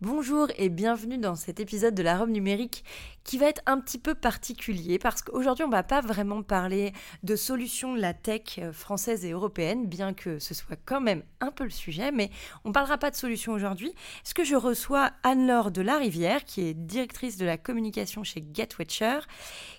Bonjour 0.00 0.46
et 0.56 0.68
bienvenue 0.68 1.18
dans 1.18 1.34
cet 1.34 1.58
épisode 1.58 1.92
de 1.92 2.04
la 2.04 2.16
robe 2.16 2.30
numérique 2.30 2.84
qui 3.24 3.36
va 3.36 3.46
être 3.46 3.62
un 3.66 3.80
petit 3.80 3.98
peu 3.98 4.14
particulier 4.14 4.96
parce 4.96 5.22
qu'aujourd'hui 5.22 5.64
on 5.64 5.68
va 5.68 5.82
pas 5.82 6.00
vraiment 6.00 6.44
parler 6.44 6.92
de 7.24 7.34
solutions 7.34 7.96
de 7.96 8.00
la 8.00 8.14
tech 8.14 8.58
euh, 8.58 8.72
française 8.72 9.24
et 9.24 9.32
européenne, 9.32 9.86
bien 9.86 10.14
que 10.14 10.38
ce 10.38 10.54
soit 10.54 10.78
quand 10.86 11.00
même 11.00 11.24
un 11.40 11.50
peu 11.50 11.64
le 11.64 11.70
sujet, 11.70 12.12
mais 12.12 12.30
on 12.64 12.70
parlera 12.70 12.96
pas 12.96 13.10
de 13.10 13.16
solutions 13.16 13.52
aujourd'hui. 13.52 13.88
Est-ce 14.24 14.34
que 14.34 14.44
je 14.44 14.54
reçois 14.54 15.10
Anne-Laure 15.24 15.72
de 15.72 15.82
la 15.82 15.98
Rivière, 15.98 16.44
qui 16.44 16.60
est 16.60 16.74
directrice 16.74 17.36
de 17.36 17.44
la 17.44 17.58
communication 17.58 18.22
chez 18.22 18.42
GetWatcher, 18.54 19.18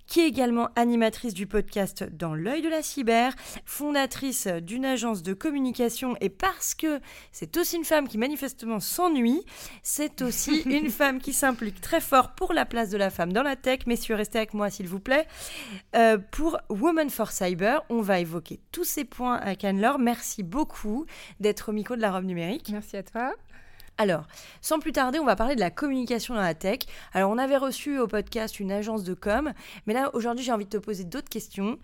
qui 0.06 0.20
est 0.20 0.28
également 0.28 0.70
animatrice 0.76 1.34
du 1.34 1.48
podcast 1.48 2.04
Dans 2.04 2.36
l'œil 2.36 2.62
de 2.62 2.70
la 2.70 2.84
cyber, 2.84 3.34
fondatrice 3.66 4.48
d'une 4.48 4.86
agence 4.86 5.24
de 5.24 5.34
communication 5.34 6.16
et 6.20 6.30
parce 6.30 6.76
que 6.76 7.00
c'est 7.32 7.58
aussi 7.58 7.78
une 7.78 7.86
femme 7.86 8.08
qui 8.08 8.18
manifestement 8.18 8.80
s'ennuie, 8.80 9.44
c'est 9.82 10.09
aussi 10.22 10.62
une 10.66 10.90
femme 10.90 11.20
qui 11.20 11.34
s'implique 11.34 11.82
très 11.82 12.02
fort 12.02 12.32
pour 12.32 12.54
la 12.54 12.66
place 12.66 12.90
de 12.90 12.98
la 12.98 13.10
femme 13.10 13.34
dans 13.34 13.44
la 13.44 13.56
tech. 13.56 13.80
Messieurs, 13.86 14.16
restez 14.16 14.38
avec 14.38 14.54
moi 14.54 14.70
s'il 14.70 14.88
vous 14.88 15.00
plaît. 15.00 15.28
Euh, 15.96 16.18
pour 16.32 16.58
Women 16.70 17.10
for 17.10 17.32
Cyber, 17.32 17.84
on 17.90 18.02
va 18.02 18.20
évoquer 18.20 18.60
tous 18.72 18.84
ces 18.84 19.06
points 19.06 19.36
avec 19.36 19.64
Anne-Laure. 19.64 20.00
Merci 20.00 20.44
beaucoup 20.44 21.06
d'être 21.40 21.70
au 21.70 21.72
micro 21.72 21.96
de 21.96 22.02
la 22.02 22.12
robe 22.12 22.26
numérique. 22.26 22.70
Merci 22.72 22.98
à 22.98 23.04
toi. 23.04 23.34
Alors, 24.00 24.28
sans 24.62 24.80
plus 24.80 24.94
tarder, 24.94 25.20
on 25.20 25.26
va 25.26 25.36
parler 25.36 25.56
de 25.56 25.60
la 25.60 25.72
communication 25.72 26.34
dans 26.34 26.42
la 26.42 26.54
tech. 26.54 26.80
Alors, 27.14 27.30
on 27.32 27.38
avait 27.38 27.58
reçu 27.58 28.00
au 28.00 28.08
podcast 28.08 28.62
une 28.62 28.72
agence 28.72 29.04
de 29.04 29.14
com, 29.14 29.52
mais 29.86 29.94
là, 29.94 30.10
aujourd'hui, 30.14 30.46
j'ai 30.46 30.54
envie 30.54 30.64
de 30.64 30.70
te 30.70 30.78
poser 30.78 31.04
d'autres 31.04 31.28
questions. 31.28 31.78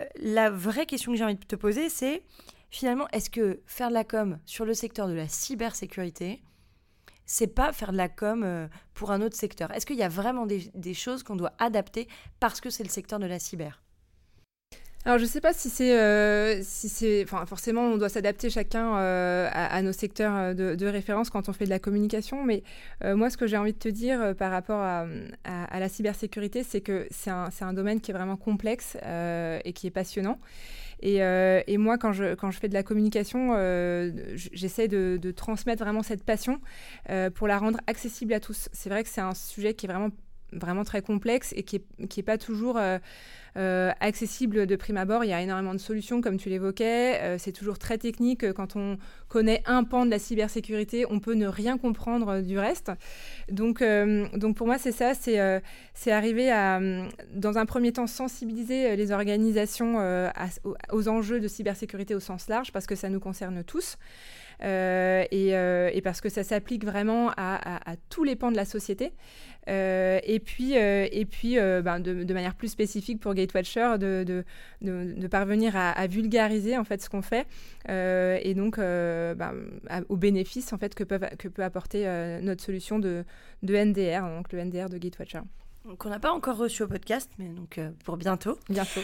Euh, 0.00 0.04
la 0.20 0.50
vraie 0.50 0.84
question 0.84 1.12
que 1.12 1.18
j'ai 1.18 1.24
envie 1.24 1.36
de 1.36 1.44
te 1.44 1.56
poser, 1.56 1.88
c'est 1.88 2.24
finalement, 2.70 3.08
est-ce 3.12 3.30
que 3.30 3.60
faire 3.64 3.88
de 3.88 3.94
la 3.94 4.04
com 4.04 4.38
sur 4.44 4.66
le 4.66 4.74
secteur 4.74 5.08
de 5.08 5.14
la 5.14 5.28
cybersécurité, 5.28 6.42
c'est 7.26 7.46
pas 7.46 7.72
faire 7.72 7.92
de 7.92 7.96
la 7.96 8.08
com 8.08 8.42
euh, 8.44 8.66
pour 8.94 9.10
un 9.10 9.22
autre 9.22 9.36
secteur 9.36 9.70
Est-ce 9.72 9.86
qu'il 9.86 9.96
y 9.96 10.02
a 10.02 10.08
vraiment 10.08 10.46
des, 10.46 10.94
choses 10.94 11.22
qu'on 11.22 11.36
doit 11.36 11.52
adapter 11.58 12.08
parce 12.40 12.60
que 12.60 12.70
c'est 12.70 12.84
le 12.84 12.88
secteur 12.88 13.18
de 13.18 13.26
la 13.26 13.38
cyber? 13.38 13.82
Alors 15.04 15.18
je 15.18 15.24
ne 15.24 15.28
sais 15.28 15.40
pas 15.40 15.52
si 15.52 15.68
c'est, 15.68 15.98
euh, 15.98 16.60
si 16.62 16.88
c'est, 16.88 17.24
enfin 17.24 17.44
forcément 17.44 17.82
on 17.82 17.96
doit 17.96 18.08
s'adapter 18.08 18.50
chacun 18.50 18.98
euh, 18.98 19.48
à, 19.52 19.82
nos 19.82 19.90
secteurs 19.90 20.54
de, 20.54 20.86
référence 20.86 21.28
quand 21.28 21.48
on 21.48 21.52
fait 21.52 21.64
de 21.64 21.70
la 21.70 21.80
communication, 21.80 22.44
mais 22.44 22.62
moi 23.04 23.28
ce 23.28 23.36
que 23.36 23.48
j'ai 23.48 23.56
envie 23.56 23.72
de 23.72 23.78
te 23.78 23.88
dire 23.88 24.36
par 24.36 24.52
rapport 24.52 24.80
à, 24.80 25.06
la 25.44 25.88
cybersécurité, 25.88 26.62
c'est 26.62 26.82
que 26.82 27.08
c'est 27.10 27.30
un, 27.30 27.72
domaine 27.72 28.00
qui 28.00 28.12
est 28.12 28.14
vraiment 28.14 28.36
complexe 28.36 28.96
et 29.02 29.72
qui 29.72 29.88
est 29.88 29.92
passionnant. 29.92 30.38
Et, 31.02 31.16
et, 31.18 31.78
moi 31.78 31.98
quand 31.98 32.12
je, 32.12 32.34
fais 32.52 32.68
de 32.68 32.74
la 32.74 32.82
communication, 32.82 33.54
j'essaie 34.34 34.88
de, 34.88 35.30
transmettre 35.32 35.82
vraiment 35.82 36.02
cette 36.02 36.24
passion 36.24 36.60
pour 37.34 37.48
la 37.48 37.58
rendre 37.58 37.80
accessible 37.86 38.32
à 38.32 38.40
tous. 38.40 38.68
C'est 38.72 38.88
vrai 38.88 39.02
que 39.02 39.08
c'est 39.08 39.20
un 39.20 39.34
sujet 39.34 39.74
qui 39.74 39.86
est 39.86 39.88
vraiment 39.88 40.10
vraiment 40.52 40.84
très 40.84 41.02
complexe 41.02 41.52
et 41.56 41.62
qui 41.62 41.82
n'est 41.98 42.22
pas 42.22 42.38
toujours 42.38 42.76
euh, 42.76 42.80
euh, 42.82 42.98
accessible 43.54 44.66
de 44.66 44.76
prime 44.76 44.96
abord. 44.96 45.24
Il 45.24 45.30
y 45.30 45.32
a 45.32 45.40
énormément 45.40 45.74
de 45.74 45.78
solutions, 45.78 46.20
comme 46.20 46.36
tu 46.36 46.48
l'évoquais. 46.48 47.20
Euh, 47.20 47.36
c'est 47.38 47.52
toujours 47.52 47.78
très 47.78 47.98
technique. 47.98 48.50
Quand 48.52 48.76
on 48.76 48.98
connaît 49.28 49.62
un 49.66 49.84
pan 49.84 50.06
de 50.06 50.10
la 50.10 50.18
cybersécurité, 50.18 51.04
on 51.10 51.20
peut 51.20 51.34
ne 51.34 51.46
rien 51.46 51.78
comprendre 51.78 52.40
du 52.40 52.58
reste. 52.58 52.92
Donc, 53.50 53.82
donc 54.34 54.56
pour 54.56 54.66
moi, 54.66 54.78
c'est 54.78 54.92
ça. 54.92 55.14
C'est 55.14 55.62
c'est 55.94 56.12
arriver 56.12 56.50
à, 56.50 56.80
dans 57.34 57.58
un 57.58 57.66
premier 57.66 57.92
temps, 57.92 58.06
sensibiliser 58.06 58.96
les 58.96 59.12
organisations 59.12 59.96
aux 60.90 61.08
enjeux 61.08 61.40
de 61.40 61.48
cybersécurité 61.48 62.14
au 62.14 62.20
sens 62.20 62.48
large, 62.48 62.72
parce 62.72 62.86
que 62.86 62.94
ça 62.94 63.08
nous 63.08 63.20
concerne 63.20 63.64
tous. 63.64 63.96
Euh, 64.64 65.24
euh, 65.32 65.90
et, 65.92 66.00
parce 66.02 66.20
que 66.20 66.28
ça 66.28 66.44
s'applique 66.44 66.84
vraiment 66.84 67.32
à, 67.36 67.80
tous 68.10 68.24
les 68.24 68.36
pans 68.36 68.50
de 68.50 68.56
la 68.56 68.64
société. 68.64 69.12
Euh, 69.68 70.18
et 70.24 70.40
puis, 70.40 70.74
et 70.74 71.26
puis 71.28 71.56
ben, 71.56 72.00
de, 72.00 72.34
manière 72.34 72.54
plus 72.54 72.68
spécifique 72.68 73.20
pour 73.20 73.34
De, 73.46 74.24
de, 74.24 74.44
de, 74.80 75.26
parvenir 75.26 75.76
à, 75.76 76.06
vulgariser 76.06 76.76
en 76.76 76.84
fait 76.84 77.02
ce 77.02 77.08
qu'on 77.08 77.22
fait 77.22 77.46
et 77.88 78.54
donc 78.54 78.78
ben, 78.78 79.54
aux 80.08 80.16
bénéfices 80.16 80.72
en 80.72 80.78
fait 80.78 80.94
que, 80.94 81.04
peuvent, 81.04 81.28
que 81.38 81.48
peut 81.48 81.62
apporter 81.62 82.06
notre 82.42 82.62
solution 82.62 82.98
de, 82.98 83.24
de 83.62 83.74
NDR, 83.76 84.22
donc 84.28 84.52
le 84.52 84.64
NDR 84.64 84.88
de 84.88 84.98
Gatewatcher. 84.98 85.40
Donc 85.84 86.04
on 86.06 86.10
n'a 86.10 86.20
pas 86.20 86.32
encore 86.32 86.56
reçu 86.56 86.82
au 86.82 86.88
podcast, 86.88 87.30
mais 87.38 87.48
donc 87.48 87.80
pour 88.04 88.16
bientôt. 88.16 88.58
Bientôt 88.68 89.02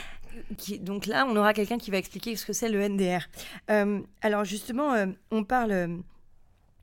donc 0.80 1.06
là, 1.06 1.26
on 1.28 1.36
aura 1.36 1.54
quelqu'un 1.54 1.78
qui 1.78 1.90
va 1.90 1.98
expliquer 1.98 2.36
ce 2.36 2.46
que 2.46 2.52
c'est 2.52 2.68
le 2.68 2.86
NDR. 2.86 3.28
Euh, 3.70 4.00
alors 4.20 4.44
justement, 4.44 4.94
euh, 4.94 5.06
on 5.30 5.44
parle 5.44 5.72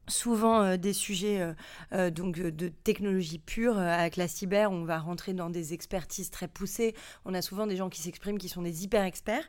euh, 0.07 0.11
souvent 0.11 0.77
des 0.77 0.93
sujets 0.93 1.53
donc 2.11 2.39
de 2.39 2.69
technologie 2.69 3.39
pure 3.39 3.77
avec 3.77 4.17
la 4.17 4.27
cyber 4.27 4.71
on 4.71 4.83
va 4.83 4.99
rentrer 4.99 5.33
dans 5.33 5.49
des 5.49 5.73
expertises 5.73 6.29
très 6.29 6.47
poussées. 6.47 6.95
On 7.25 7.33
a 7.33 7.41
souvent 7.41 7.67
des 7.67 7.75
gens 7.75 7.89
qui 7.89 8.01
s'expriment 8.01 8.37
qui 8.37 8.49
sont 8.49 8.61
des 8.61 8.83
hyper 8.83 9.03
experts 9.03 9.47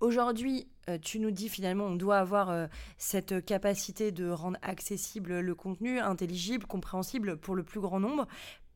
aujourd'hui 0.00 0.68
tu 1.02 1.18
nous 1.18 1.30
dis 1.30 1.48
finalement 1.48 1.84
on 1.84 1.96
doit 1.96 2.18
avoir 2.18 2.68
cette 2.96 3.44
capacité 3.44 4.10
de 4.10 4.30
rendre 4.30 4.58
accessible 4.62 5.40
le 5.40 5.54
contenu 5.54 5.98
intelligible 5.98 6.66
compréhensible 6.66 7.36
pour 7.36 7.54
le 7.54 7.62
plus 7.62 7.80
grand 7.80 8.00
nombre 8.00 8.26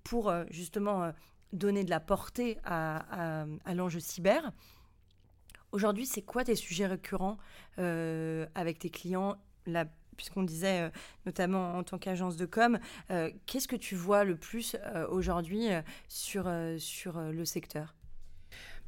pour 0.05 0.33
justement 0.51 1.13
donner 1.53 1.85
de 1.85 1.91
la 1.91 2.01
portée 2.01 2.59
à, 2.65 3.45
l'enjeu 3.75 4.01
cyber. 4.01 4.53
Aujourd'hui, 5.73 6.07
c'est 6.07 6.23
quoi 6.23 6.45
tes 6.45 6.57
sujets 6.57 6.87
récurrents 6.87 7.39
euh, 7.79 8.47
avec 8.55 8.79
tes 8.79 8.91
clients? 8.91 9.37
Puisqu'on 10.17 10.43
disait 10.43 10.83
euh, 10.83 10.91
notamment 11.27 11.77
en 11.77 11.83
tant 11.83 11.99
qu'agence 11.99 12.37
de 12.37 12.47
com, 12.47 12.79
euh, 13.11 13.31
qu'est-ce 13.47 13.69
que 13.69 13.77
tu 13.77 13.95
vois 13.95 14.25
le 14.25 14.37
plus 14.37 14.77
aujourd'hui 15.11 15.69
sur, 16.09 16.51
sur 16.79 17.19
le 17.19 17.45
secteur? 17.45 17.95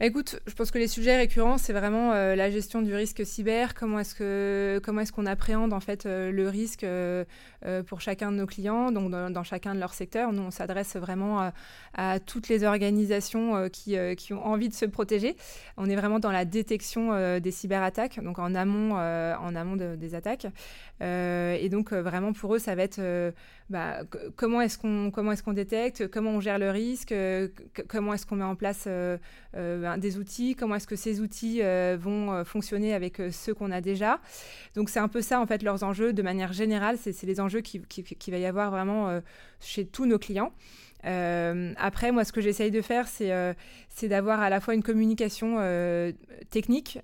Bah, 0.00 0.06
écoute, 0.06 0.40
je 0.48 0.54
pense 0.54 0.72
que 0.72 0.78
les 0.78 0.88
sujets 0.88 1.16
récurrents, 1.16 1.56
c'est 1.56 1.72
vraiment 1.72 2.12
euh, 2.12 2.34
la 2.34 2.50
gestion 2.50 2.82
du 2.82 2.92
risque 2.92 3.24
cyber, 3.24 3.74
comment 3.74 4.00
est-ce 4.00 4.16
que 4.16 4.80
comment 4.84 5.02
est-ce 5.02 5.12
qu'on 5.12 5.24
appréhende 5.24 5.72
en 5.72 5.78
fait 5.78 6.04
euh, 6.04 6.32
le 6.32 6.48
risque 6.48 6.82
euh, 6.82 7.24
pour 7.86 8.00
chacun 8.00 8.32
de 8.32 8.36
nos 8.36 8.46
clients, 8.46 8.90
donc 8.90 9.12
dans, 9.12 9.44
chacun 9.44 9.72
de 9.72 9.78
leurs 9.78 9.94
secteurs. 9.94 10.32
Nous, 10.32 10.42
on 10.42 10.50
s'adresse 10.50 10.96
vraiment 10.96 11.50
à, 11.94 12.18
toutes 12.20 12.48
les 12.48 12.64
organisations 12.64 13.70
qui, 13.70 13.96
qui, 14.18 14.34
ont 14.34 14.44
envie 14.44 14.68
de 14.68 14.74
se 14.74 14.84
protéger. 14.84 15.34
On 15.78 15.88
est 15.88 15.96
vraiment 15.96 16.18
dans 16.18 16.30
la 16.30 16.44
détection 16.44 17.38
des 17.38 17.50
cyberattaques, 17.50 18.22
donc 18.22 18.38
en 18.38 18.54
amont 18.54 18.96
en 18.96 19.56
amont 19.56 19.76
des 19.76 20.14
attaques. 20.14 20.46
et 21.00 21.68
donc 21.70 21.94
vraiment 21.94 22.34
pour 22.34 22.54
eux, 22.54 22.58
ça 22.58 22.74
va 22.74 22.82
être 22.82 23.00
bah, 23.70 24.02
comment 24.36 24.60
est-ce 24.60 24.78
qu'on 24.78 25.52
détecte, 25.52 26.08
comment 26.08 26.32
on 26.32 26.40
gère 26.40 26.58
le 26.58 26.70
risque, 26.70 27.14
comment 27.88 28.14
est-ce 28.14 28.26
qu'on 28.26 28.36
met 28.36 28.44
en 28.44 28.56
place 28.56 28.86
ben, 29.54 29.98
des 29.98 30.18
outils, 30.18 30.54
comment 30.54 30.74
est-ce 30.74 30.86
que 30.86 30.96
ces 30.96 31.20
outils 31.20 31.62
euh, 31.62 31.96
vont 31.98 32.32
euh, 32.32 32.44
fonctionner 32.44 32.94
avec 32.94 33.20
euh, 33.20 33.30
ceux 33.30 33.54
qu'on 33.54 33.70
a 33.70 33.80
déjà. 33.80 34.20
Donc 34.74 34.88
c'est 34.88 34.98
un 34.98 35.08
peu 35.08 35.22
ça 35.22 35.40
en 35.40 35.46
fait 35.46 35.62
leurs 35.62 35.82
enjeux 35.82 36.12
de 36.12 36.22
manière 36.22 36.52
générale, 36.52 36.96
c'est 37.00 37.22
les 37.24 37.40
enjeux 37.40 37.60
qu'il 37.60 37.86
qui, 37.86 38.30
va 38.30 38.38
y 38.38 38.46
avoir 38.46 38.70
vraiment 38.70 39.20
chez 39.60 39.86
tous 39.86 40.06
nos 40.06 40.18
clients. 40.18 40.52
Euh, 41.06 41.72
après, 41.76 42.12
moi, 42.12 42.24
ce 42.24 42.32
que 42.32 42.40
j'essaye 42.40 42.70
de 42.70 42.80
faire, 42.80 43.08
c'est 43.08 43.32
euh, 43.32 43.52
d'avoir 44.02 44.40
à 44.40 44.50
la 44.50 44.60
fois 44.60 44.74
une 44.74 44.82
communication 44.82 45.56
euh, 45.58 46.12
technique 46.50 46.98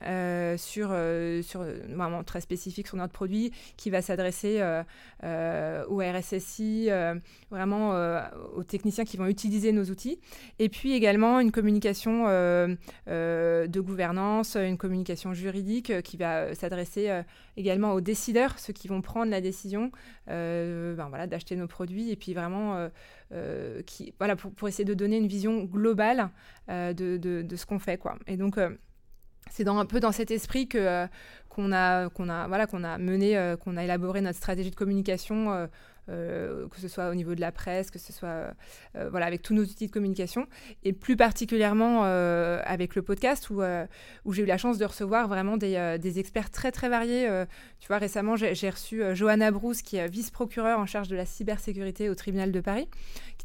sur, 0.56 0.88
vraiment 0.88 2.24
très 2.24 2.40
spécifique 2.40 2.88
sur 2.88 2.96
notre 2.96 3.12
produit, 3.12 3.52
qui 3.76 3.90
va 3.90 4.02
s'adresser 4.02 4.60
au 5.22 5.98
RSSI, 5.98 6.88
vraiment 7.50 7.92
aux 8.56 8.64
techniciens 8.64 9.04
qui 9.04 9.16
vont 9.16 9.26
utiliser 9.26 9.72
nos 9.72 9.84
outils, 9.84 10.18
et 10.58 10.68
puis 10.68 10.92
également 10.92 11.40
une 11.40 11.52
communication 11.52 12.26
de 12.26 13.80
gouvernance, 13.80 14.56
une 14.56 14.78
communication 14.78 15.32
juridique 15.32 16.02
qui 16.02 16.16
va 16.16 16.54
s'adresser 16.54 17.22
également 17.56 17.92
aux 17.92 18.00
décideurs, 18.00 18.58
ceux 18.58 18.72
qui 18.72 18.88
vont 18.88 19.00
prendre 19.00 19.30
la 19.30 19.40
décision 19.40 19.90
ben 20.26 21.06
voilà, 21.08 21.26
d'acheter 21.26 21.56
nos 21.56 21.68
produits, 21.68 22.10
et 22.10 22.16
puis 22.16 22.34
vraiment 22.34 22.90
euh, 23.32 23.82
qui, 23.82 24.12
voilà, 24.18 24.34
pour, 24.34 24.52
pour, 24.52 24.66
essayer 24.66 24.84
de 24.84 24.94
donner 24.94 25.16
une 25.16 25.28
vision 25.28 25.62
globale 25.62 26.30
euh, 26.68 26.92
de, 26.92 27.16
de, 27.16 27.42
de, 27.42 27.56
ce 27.56 27.64
qu'on 27.64 27.78
fait. 27.78 27.96
Quoi. 27.96 28.18
Et 28.26 28.36
donc, 28.36 28.58
euh, 28.58 28.70
c'est 29.50 29.68
un 29.68 29.86
peu 29.86 30.00
dans 30.00 30.10
cet 30.10 30.30
esprit 30.32 30.66
que 30.66 31.06
qu'on 31.48 31.72
a 31.72 32.06
a 32.06 32.48
voilà 32.48 32.66
qu'on 32.66 32.84
a 32.84 32.98
mené 32.98 33.56
qu'on 33.62 33.76
a 33.76 33.84
élaboré 33.84 34.20
notre 34.20 34.36
stratégie 34.36 34.70
de 34.70 34.76
communication 34.76 35.68
que 36.06 36.80
ce 36.80 36.88
soit 36.88 37.08
au 37.10 37.14
niveau 37.14 37.34
de 37.34 37.40
la 37.40 37.52
presse, 37.52 37.90
que 37.90 37.98
ce 37.98 38.12
soit 38.12 38.54
voilà, 38.94 39.26
avec 39.26 39.42
tous 39.42 39.54
nos 39.54 39.62
outils 39.62 39.86
de 39.86 39.92
communication, 39.92 40.46
et 40.82 40.92
plus 40.92 41.16
particulièrement 41.16 42.02
avec 42.04 42.94
le 42.94 43.02
podcast 43.02 43.50
où, 43.50 43.62
où 44.24 44.32
j'ai 44.32 44.42
eu 44.42 44.46
la 44.46 44.58
chance 44.58 44.78
de 44.78 44.84
recevoir 44.84 45.28
vraiment 45.28 45.56
des, 45.56 46.18
experts 46.18 46.50
très 46.50 46.72
très 46.72 46.88
variés. 46.88 47.28
tu 47.78 47.88
vois, 47.88 47.98
récemment, 47.98 48.36
j'ai 48.36 48.70
reçu 48.70 49.02
Johanna 49.14 49.50
Brousse, 49.50 49.82
qui 49.82 49.96
est 49.96 50.08
vice-procureure 50.08 50.78
en 50.78 50.86
charge 50.86 51.08
de 51.08 51.16
la 51.16 51.26
cybersécurité 51.26 52.10
au 52.10 52.14
tribunal 52.14 52.50
de 52.52 52.60
Paris, 52.60 52.88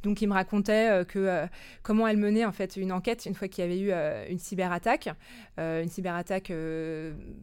donc, 0.06 0.22
il 0.22 0.28
me 0.28 0.34
racontait 0.34 0.92
euh, 0.92 1.04
que 1.04 1.20
euh, 1.20 1.48
comment 1.82 2.08
elle 2.08 2.18
menait 2.18 2.46
en 2.46 2.52
fait 2.52 2.78
une 2.78 2.92
enquête 2.92 3.26
une 3.26 3.34
fois 3.34 3.48
qu'il 3.48 3.64
y 3.64 3.68
avait 3.68 3.80
eu 3.80 3.90
euh, 3.92 4.26
une 4.30 4.38
cyberattaque, 4.40 5.10
une 5.58 5.90
cyberattaque 5.90 6.52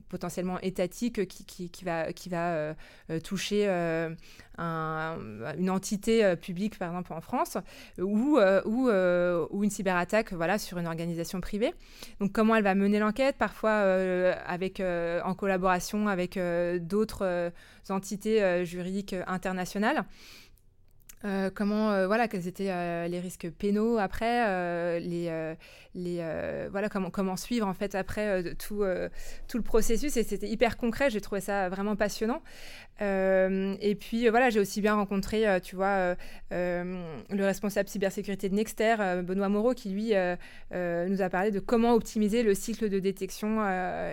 potentiellement 0.08 0.60
étatique 0.60 1.26
qui, 1.26 1.70
qui, 1.70 1.84
va, 1.84 2.12
qui 2.12 2.28
va 2.28 2.74
toucher 3.24 3.66
une 4.58 5.70
entité 5.70 6.36
publique, 6.36 6.78
par 6.78 6.88
exemple 6.88 7.12
en 7.12 7.20
France, 7.20 7.56
ou, 7.98 8.38
ou, 8.38 8.90
ou, 8.90 9.64
une 9.64 9.70
cyberattaque 9.70 10.32
voilà, 10.32 10.58
sur 10.58 10.78
une 10.78 10.86
organisation 10.86 11.40
privée. 11.40 11.72
Donc 12.20 12.32
comment 12.32 12.54
elle 12.54 12.64
va 12.64 12.74
mener 12.74 12.98
l'enquête, 12.98 13.36
parfois 13.38 13.72
avec, 14.46 14.80
en 14.80 15.34
collaboration 15.34 16.08
avec 16.08 16.38
d'autres 16.80 17.52
entités 17.88 18.64
juridiques 18.64 19.16
internationales. 19.26 20.04
Euh, 21.24 21.50
comment 21.54 21.92
euh, 21.92 22.08
voilà 22.08 22.26
quels 22.26 22.48
étaient 22.48 22.70
euh, 22.70 23.06
les 23.06 23.20
risques 23.20 23.48
pénaux 23.50 23.98
après 23.98 25.00
les 25.00 25.54
les 25.94 26.68
voilà 26.70 26.88
comment 26.88 27.10
comment 27.10 27.36
suivre 27.36 27.66
en 27.66 27.74
fait 27.74 27.94
après 27.94 28.54
tout 28.54 28.84
tout 29.48 29.56
le 29.56 29.62
processus. 29.62 30.16
Et 30.16 30.24
c'était 30.24 30.48
hyper 30.48 30.76
concret. 30.76 31.10
J'ai 31.10 31.20
trouvé 31.20 31.40
ça 31.40 31.68
vraiment 31.68 31.96
passionnant. 31.96 32.42
Et 33.00 33.96
puis 33.98 34.28
voilà 34.28 34.50
j'ai 34.50 34.60
aussi 34.60 34.80
bien 34.80 34.94
rencontré 34.94 35.60
tu 35.62 35.76
vois 35.76 36.14
le 36.50 37.44
responsable 37.44 37.88
cybersécurité 37.88 38.48
de 38.48 38.54
Nexter 38.54 38.96
Benoît 39.24 39.48
Moreau 39.48 39.74
qui 39.74 39.90
lui 39.90 40.12
nous 40.72 41.22
a 41.22 41.28
parlé 41.28 41.50
de 41.50 41.60
comment 41.60 41.94
optimiser 41.94 42.42
le 42.42 42.54
cycle 42.54 42.88
de 42.88 42.98
détection 42.98 43.62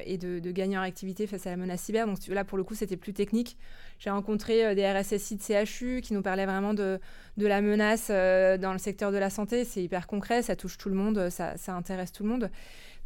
et 0.05 0.17
de, 0.17 0.39
de 0.39 0.51
gagner 0.51 0.77
en 0.77 0.81
activité 0.81 1.27
face 1.27 1.47
à 1.47 1.51
la 1.51 1.57
menace 1.57 1.81
cyber. 1.81 2.07
Donc 2.07 2.17
là 2.27 2.43
pour 2.43 2.57
le 2.57 2.63
coup 2.63 2.75
c'était 2.75 2.97
plus 2.97 3.13
technique 3.13 3.57
j'ai 3.99 4.09
rencontré 4.09 4.65
euh, 4.65 4.75
des 4.75 4.89
RSSI 4.89 5.35
de 5.35 5.41
CHU 5.41 6.01
qui 6.01 6.13
nous 6.13 6.21
parlaient 6.21 6.45
vraiment 6.45 6.73
de, 6.73 6.99
de 7.37 7.47
la 7.47 7.61
menace 7.61 8.07
euh, 8.09 8.57
dans 8.57 8.71
le 8.71 8.79
secteur 8.79 9.11
de 9.11 9.17
la 9.17 9.29
santé. 9.29 9.65
C'est 9.65 9.83
hyper 9.83 10.07
concret, 10.07 10.41
ça 10.41 10.55
touche 10.55 10.77
tout 10.77 10.89
le 10.89 10.95
monde, 10.95 11.29
ça, 11.29 11.55
intéresse 11.67 12.11
tout 12.11 12.23
le 12.23 12.29
monde. 12.29 12.49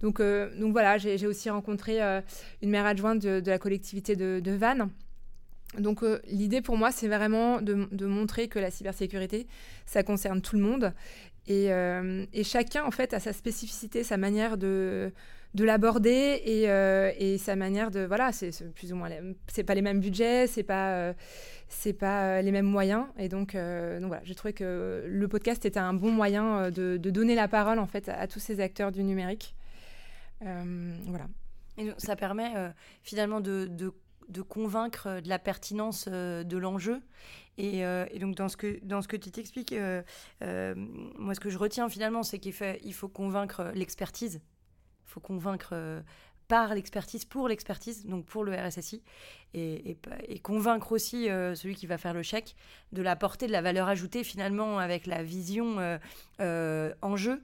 Donc, 0.01 0.19
euh, 0.19 0.49
donc 0.59 0.71
voilà, 0.71 0.97
j'ai 0.97 1.27
aussi 1.27 1.49
rencontré 1.49 1.99
une 2.61 2.69
maire 2.69 2.85
adjointe 2.85 3.19
de, 3.19 3.49
la 3.49 3.57
collectivité 3.57 4.15
de, 4.15 4.39
de 4.39 4.51
Vannes. 4.51 4.89
Donc 5.79 6.03
l'idée 6.27 6.61
pour 6.61 6.77
moi, 6.77 6.91
c'est 6.91 7.07
vraiment 7.07 7.59
de, 7.59 7.87
de, 7.91 8.05
montrer 8.05 8.47
que 8.47 8.59
la 8.59 8.69
cybersécurité, 8.69 9.47
ça 9.87 10.03
concerne 10.03 10.41
tout 10.41 10.55
le 10.55 10.61
monde. 10.61 10.93
Et, 11.47 11.67
et, 12.33 12.43
chacun, 12.43 12.85
en 12.85 12.91
fait, 12.91 13.13
a 13.13 13.19
sa 13.19 13.33
spécificité, 13.33 14.03
sa 14.03 14.15
manière 14.15 14.57
de, 14.57 15.11
de 15.53 15.63
l'aborder 15.63 16.41
et, 16.45 16.69
euh, 16.69 17.11
et, 17.17 17.37
sa 17.37 17.55
manière 17.55 17.91
de 17.91 18.01
voilà 18.01 18.31
c'est 18.31 18.73
plus 18.73 18.91
ou 18.91 18.95
moins 18.95 19.09
c'est 19.47 19.63
pas 19.63 19.75
les 19.75 19.81
mêmes 19.81 19.99
budgets 19.99 20.47
c'est 20.47 20.63
pas 20.63 20.93
euh, 20.93 21.13
c'est 21.67 21.93
pas 21.93 22.23
euh, 22.23 22.41
les 22.41 22.51
mêmes 22.51 22.65
moyens. 22.65 23.05
Et 23.17 23.29
donc 23.29 23.53
donc 23.53 24.07
voilà 24.07 24.21
j'ai 24.23 24.35
trouvé 24.35 24.53
que 24.53 25.03
le 25.07 25.27
podcast 25.27 25.65
était 25.65 25.79
un 25.79 25.93
bon 25.93 26.11
moyen 26.11 26.71
de, 26.71 26.97
de 26.97 27.09
donner 27.09 27.35
la 27.35 27.47
parole 27.47 27.79
en 27.79 27.87
fait 27.87 28.09
à, 28.09 28.27
tous 28.27 28.39
ces 28.39 28.59
acteurs 28.59 28.91
du 28.91 29.03
numérique. 29.03 29.55
Voilà. 30.41 31.27
Et 31.77 31.85
donc, 31.85 31.95
ça 31.97 32.17
permet 32.17 32.51
finalement 33.01 33.39
de, 33.39 33.65
de, 33.65 33.93
de, 34.27 34.41
convaincre 34.41 35.21
de 35.21 35.29
la 35.29 35.39
pertinence 35.39 36.09
de 36.09 36.57
l'enjeu 36.57 36.99
et, 37.57 37.79
et, 37.79 38.19
donc 38.19 38.35
dans 38.35 38.49
ce 38.49 38.57
que 38.57 39.17
tu 39.17 39.31
t'expliques 39.31 39.75
moi 40.41 41.35
ce 41.35 41.39
que 41.39 41.49
je 41.49 41.57
retiens 41.57 41.89
finalement 41.89 42.23
c'est 42.23 42.39
qu'il 42.39 42.53
il 42.83 42.93
faut 42.93 43.07
convaincre 43.07 43.71
l'expertise. 43.75 44.41
Faut 45.05 45.19
convaincre 45.19 45.69
euh, 45.73 46.01
par 46.47 46.73
l'expertise, 46.73 47.25
pour 47.25 47.47
l'expertise, 47.47 48.05
donc 48.05 48.25
pour 48.25 48.43
le 48.43 48.53
RSSI, 48.53 49.01
et, 49.53 49.97
convaincre 50.41 50.91
aussi 50.91 51.29
euh, 51.29 51.55
celui 51.55 51.75
qui 51.75 51.85
va 51.87 51.97
faire 51.97 52.13
le 52.13 52.23
chèque 52.23 52.55
de 52.91 53.01
la 53.01 53.15
portée 53.15 53.47
de 53.47 53.51
la 53.51 53.61
valeur 53.61 53.87
ajoutée 53.87 54.23
finalement 54.23 54.79
avec 54.79 55.05
la 55.05 55.23
vision 55.23 55.99
euh, 56.41 56.93
en 57.01 57.15
jeu 57.15 57.41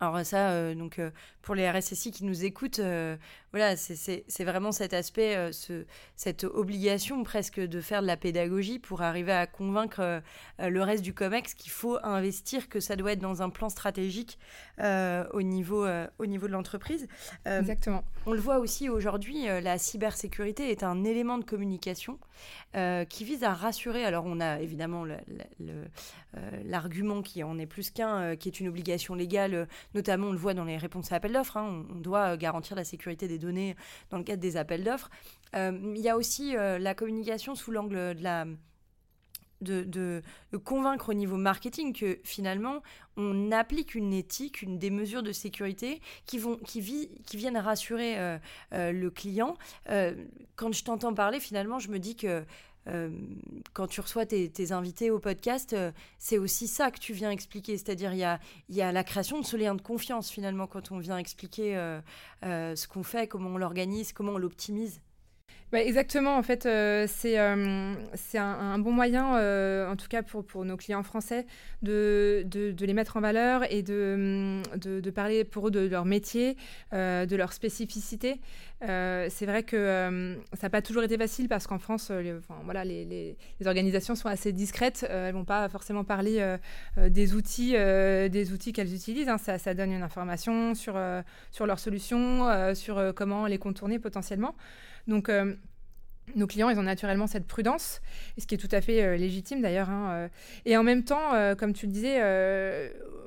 alors 0.00 0.24
ça, 0.24 0.50
euh, 0.50 0.74
donc 0.76 1.00
euh, 1.00 1.10
pour 1.42 1.56
les 1.56 1.68
RSSI 1.68 2.12
qui 2.12 2.24
nous 2.24 2.44
écoutent, 2.44 2.78
euh, 2.78 3.16
voilà, 3.52 3.76
c'est 3.76 4.44
vraiment 4.44 4.70
cet 4.70 4.92
aspect, 4.92 5.52
ce, 5.52 5.86
cette 6.14 6.44
obligation 6.44 7.24
presque 7.24 7.58
de 7.58 7.80
faire 7.80 8.02
de 8.02 8.06
la 8.06 8.16
pédagogie 8.16 8.78
pour 8.78 9.02
arriver 9.02 9.32
à 9.32 9.46
convaincre 9.46 10.20
le 10.58 10.82
reste 10.82 11.02
du 11.02 11.14
COMEX 11.14 11.54
qu'il 11.54 11.70
faut 11.70 11.96
investir, 12.02 12.68
que 12.68 12.78
ça 12.78 12.94
doit 12.94 13.12
être 13.12 13.20
dans 13.20 13.40
un 13.40 13.48
plan 13.48 13.70
stratégique 13.70 14.38
au, 14.78 15.42
niveau, 15.42 15.86
au 16.18 16.26
niveau 16.26 16.46
de 16.46 16.52
l'entreprise. 16.52 17.08
Exactement. 17.46 18.04
On 18.26 18.32
le 18.32 18.40
voit 18.40 18.58
aussi 18.58 18.90
aujourd'hui, 18.90 19.46
la 19.46 19.78
cybersécurité 19.78 20.70
est 20.70 20.82
un 20.82 21.02
élément 21.04 21.38
de 21.38 21.44
communication 21.44 22.18
qui 22.74 23.24
vise 23.24 23.44
à 23.44 23.54
rassurer. 23.54 24.04
Alors 24.04 24.24
on 24.26 24.40
a 24.40 24.60
évidemment 24.60 25.06
l'argument 26.66 27.22
qui 27.22 27.42
en 27.42 27.58
est 27.58 27.66
plus 27.66 27.90
qu'un, 27.90 28.36
qui 28.36 28.50
est 28.50 28.60
une 28.60 28.68
obligation 28.68 29.14
légale 29.14 29.66
Notamment, 29.94 30.28
on 30.28 30.32
le 30.32 30.38
voit 30.38 30.54
dans 30.54 30.64
les 30.64 30.76
réponses 30.76 31.12
à 31.12 31.16
appels 31.16 31.32
d'offres. 31.32 31.56
Hein. 31.56 31.84
on, 31.90 31.94
doit 31.96 32.34
euh, 32.34 32.36
garantir 32.36 32.76
la 32.76 32.84
sécurité 32.84 33.28
des 33.28 33.38
données 33.38 33.76
dans 34.10 34.18
le 34.18 34.24
cadre 34.24 34.40
des 34.40 34.56
appels 34.56 34.84
d'offres. 34.84 35.10
Euh, 35.56 35.78
il 35.94 36.00
y 36.00 36.08
a 36.08 36.16
aussi 36.16 36.56
euh, 36.56 36.78
la 36.78 36.94
communication 36.94 37.54
sous 37.54 37.70
l'angle 37.70 38.14
de 38.14 38.22
la 38.22 38.46
de, 39.60 40.22
convaincre 40.64 41.08
au 41.08 41.14
niveau 41.14 41.36
marketing 41.36 41.92
que 41.92 42.20
finalement 42.22 42.80
on 43.16 43.50
applique 43.50 43.96
une 43.96 44.12
éthique, 44.12 44.62
une 44.62 44.78
des 44.78 44.90
mesures 44.90 45.24
de 45.24 45.32
sécurité 45.32 46.00
qui 46.26 46.38
viennent 47.34 47.56
rassurer 47.56 48.38
le 48.70 49.08
client. 49.08 49.56
quand 50.54 50.72
je 50.72 50.84
t'entends 50.84 51.12
parler, 51.12 51.40
finalement, 51.40 51.80
je 51.80 51.88
me 51.88 51.98
dis 51.98 52.14
que 52.14 52.44
quand 53.72 53.86
tu 53.86 54.00
reçois 54.00 54.26
tes, 54.26 54.72
invités 54.72 55.10
au 55.10 55.18
podcast, 55.18 55.72
euh, 55.72 55.92
c'est 56.18 56.38
aussi 56.38 56.66
ça 56.66 56.90
que 56.90 56.98
tu 56.98 57.12
viens 57.12 57.30
expliquer. 57.30 57.76
C'est-à-dire, 57.76 58.12
il 58.12 58.18
y 58.18 58.24
a, 58.24 58.40
y 58.70 58.80
a, 58.80 58.92
la 58.92 59.04
création 59.04 59.40
de 59.40 59.44
ce 59.44 59.56
lien 59.56 59.74
de 59.74 59.82
confiance, 59.82 60.30
finalement, 60.30 60.66
quand 60.66 60.90
on 60.90 60.98
vient 60.98 61.18
expliquer 61.18 61.76
euh, 61.76 62.00
ce 62.42 62.88
qu'on 62.88 63.02
fait, 63.02 63.26
comment 63.26 63.50
on 63.50 63.58
l'organise, 63.58 64.12
comment 64.12 64.32
on 64.32 64.38
l'optimise. 64.38 65.00
Bah, 65.70 65.82
exactement, 65.82 66.38
en 66.38 66.42
fait, 66.42 66.64
euh, 66.64 67.06
c'est 67.06 67.38
euh, 67.38 67.94
un, 68.34 68.78
bon 68.78 68.90
moyen, 68.90 69.36
euh, 69.36 69.86
en 69.90 69.96
tout 69.96 70.08
cas 70.08 70.22
pour, 70.22 70.42
pour 70.42 70.64
nos 70.64 70.78
clients 70.78 71.02
français, 71.02 71.44
de, 71.82 72.42
de, 72.46 72.86
les 72.86 72.94
mettre 72.94 73.18
en 73.18 73.20
valeur 73.20 73.70
et 73.70 73.82
de, 73.82 74.62
de, 74.76 75.10
parler 75.10 75.44
pour 75.44 75.68
eux 75.68 75.70
de, 75.70 75.80
leur 75.80 76.06
métier, 76.06 76.56
de 76.92 77.36
leur 77.36 77.52
spécificité. 77.52 78.40
c'est 78.80 79.46
vrai 79.46 79.62
que 79.62 80.38
ça 80.54 80.66
n'a 80.66 80.70
pas 80.70 80.80
toujours 80.80 81.02
été 81.02 81.18
facile 81.18 81.48
parce 81.48 81.66
qu'en 81.66 81.78
France, 81.78 82.10
les, 82.10 82.34
voilà, 82.64 82.84
les, 82.84 83.04
les, 83.04 83.66
organisations 83.66 84.14
sont 84.14 84.28
assez 84.28 84.52
discrètes. 84.52 85.06
elles 85.08 85.34
ne 85.34 85.38
vont 85.38 85.44
pas 85.44 85.68
forcément 85.68 86.02
parler 86.02 86.56
des 86.96 87.34
outils, 87.34 87.72
des 87.72 88.52
outils 88.54 88.72
qu'elles 88.72 88.94
utilisent. 88.94 89.28
Hein. 89.28 89.38
Ça, 89.38 89.58
ça, 89.58 89.74
donne 89.74 89.92
une 89.92 90.02
information 90.02 90.74
sur, 90.74 90.98
sur 91.50 91.66
leurs 91.66 91.78
solutions, 91.78 92.74
sur 92.74 93.12
comment 93.14 93.46
les 93.46 93.58
contourner 93.58 93.98
potentiellement. 93.98 94.54
Donc, 95.08 95.30
euh, 95.30 95.54
nos 96.34 96.46
clients, 96.46 96.70
ils 96.70 96.78
ont 96.78 96.82
naturellement 96.82 97.26
cette 97.26 97.46
prudence, 97.46 98.00
ce 98.38 98.46
qui 98.46 98.54
est 98.54 98.58
tout 98.58 98.68
à 98.72 98.80
fait 98.80 99.02
euh, 99.02 99.16
légitime 99.16 99.60
d'ailleurs. 99.60 99.90
Hein, 99.90 100.10
euh. 100.10 100.28
Et 100.64 100.76
en 100.76 100.82
même 100.82 101.04
temps, 101.04 101.32
comme 101.56 101.72
tu 101.72 101.86
le 101.86 101.92
disais, 101.92 102.20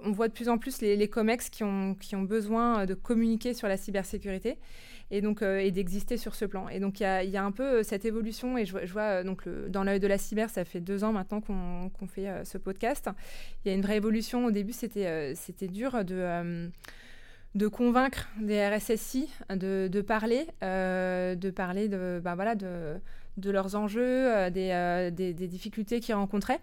on 0.04 0.12
voit 0.12 0.28
de 0.28 0.34
plus 0.34 0.50
en 0.50 0.58
plus 0.58 0.82
les, 0.82 1.08
COMEX 1.08 1.50
qui 1.50 1.64
ont, 1.64 1.96
qui 1.96 2.16
ont 2.16 2.22
besoin 2.22 2.86
de 2.86 2.94
communiquer 2.94 3.54
sur 3.54 3.68
la 3.68 3.78
cybersécurité 3.78 4.58
et 5.10 5.22
donc 5.22 5.42
et 5.42 5.72
d'exister 5.72 6.18
sur 6.18 6.36
ce 6.36 6.46
plan. 6.46 6.70
Et 6.70 6.80
donc 6.80 7.00
il 7.00 7.04
y, 7.04 7.38
a, 7.38 7.44
un 7.44 7.52
peu 7.52 7.84
cette 7.84 8.06
évolution 8.06 8.58
et 8.58 8.66
je, 8.66 8.92
vois 8.92 9.24
donc 9.24 9.48
dans 9.70 9.84
l'œil 9.84 10.00
de 10.00 10.08
la 10.08 10.18
cyber, 10.18 10.50
ça 10.50 10.66
fait 10.66 10.80
deux 10.80 11.04
ans 11.04 11.12
maintenant 11.12 11.42
qu'on 11.42 12.08
fait 12.08 12.30
ce 12.44 12.58
podcast. 12.58 13.10
Il 13.64 13.70
y 13.70 13.72
a 13.72 13.76
une 13.76 13.82
vraie 13.82 13.98
évolution. 13.98 14.46
Au 14.46 14.52
début, 14.52 14.74
c'était 14.74 15.34
dur 15.68 16.04
de 16.06 16.70
de 17.56 17.68
convaincre 17.68 18.30
des 18.40 18.66
RSSI 18.66 19.30
de, 19.50 19.90
de 19.92 20.02
parler, 20.02 20.48
euh, 20.64 21.36
de 21.36 21.50
parler 21.50 21.90
de, 21.90 22.22
ben 22.24 22.36
voilà, 22.36 22.56
de, 22.56 23.02
leurs 23.44 23.76
enjeux, 23.76 24.02
euh, 24.02 24.50
euh, 24.56 25.12
des, 25.12 25.34
difficultés 25.34 26.00
qu'ils 26.00 26.16
rencontraient. 26.16 26.62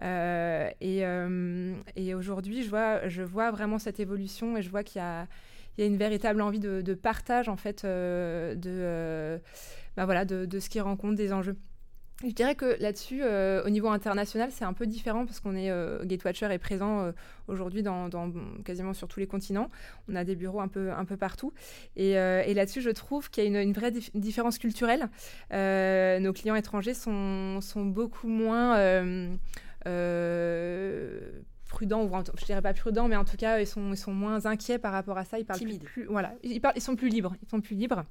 et, 0.00 1.04
aujourd'hui, 2.14 2.62
je 2.62 2.70
vois, 2.70 3.08
je 3.08 3.22
vois 3.22 3.50
vraiment 3.50 3.78
cette 3.78 3.98
évolution 3.98 4.56
et 4.56 4.62
je 4.62 4.70
vois 4.70 4.84
qu'il 4.84 5.00
y 5.00 5.04
a, 5.04 5.26
une 5.78 5.96
véritable 5.96 6.42
envie 6.42 6.60
de, 6.60 6.82
de 6.82 6.94
partage 6.94 7.48
en 7.48 7.56
fait 7.56 7.84
de, 7.86 9.40
ben 9.96 10.04
voilà, 10.04 10.24
de, 10.24 10.44
de 10.44 10.58
ce 10.60 10.68
qu'ils 10.68 10.82
rencontrent, 10.82 11.16
des 11.16 11.32
enjeux. 11.32 11.56
Je 12.28 12.34
dirais 12.34 12.54
que 12.54 12.76
là-dessus, 12.80 13.20
euh, 13.22 13.64
au 13.64 13.70
niveau 13.70 13.88
international, 13.88 14.50
c'est 14.52 14.64
un 14.64 14.72
peu 14.72 14.86
différent 14.86 15.24
parce 15.24 15.40
qu'on 15.40 15.56
est 15.56 15.70
euh, 15.70 16.04
Gatewatcher 16.04 16.52
est 16.52 16.58
présent 16.58 17.00
euh, 17.00 17.12
aujourd'hui 17.48 17.82
dans, 17.82 18.10
quasiment 18.64 18.92
sur 18.92 19.08
tous 19.08 19.20
les 19.20 19.26
continents. 19.26 19.70
On 20.08 20.16
a 20.16 20.24
des 20.24 20.36
bureaux 20.36 20.60
un 20.60 20.68
peu, 20.68 20.92
un 20.92 21.04
peu 21.04 21.16
partout. 21.16 21.52
Et, 21.96 22.14
là-dessus, 22.14 22.82
je 22.82 22.90
trouve 22.90 23.30
qu'il 23.30 23.44
y 23.44 23.56
a 23.56 23.62
une, 23.62 23.72
vraie 23.72 23.92
différence 24.14 24.58
culturelle. 24.58 25.08
nos 25.50 26.32
clients 26.32 26.56
étrangers 26.56 26.94
sont, 26.94 27.60
sont 27.60 27.84
beaucoup 27.84 28.28
moins 28.28 28.76
prudents, 31.68 32.04
ou 32.04 32.10
je 32.38 32.44
dirais 32.44 32.60
pas 32.60 32.74
prudents, 32.74 33.08
mais 33.08 33.16
en 33.16 33.24
tout 33.24 33.36
cas, 33.36 33.60
ils 33.60 33.66
sont, 33.66 33.92
ils 33.92 33.96
sont 33.96 34.12
moins 34.12 34.44
inquiets 34.44 34.78
par 34.78 34.92
rapport 34.92 35.16
à 35.16 35.24
ça. 35.24 35.38
Ils 35.38 35.46
parlent 35.46 35.60
plus, 35.60 36.04
voilà, 36.04 36.34
ils, 36.42 36.60
parlent, 36.60 36.74
ils 36.76 36.82
sont 36.82 36.96
plus 36.96 37.08
libres. 37.08 37.34
Ils 37.42 37.48
sont 37.48 37.60
plus 37.60 37.76
libres. 37.76 38.04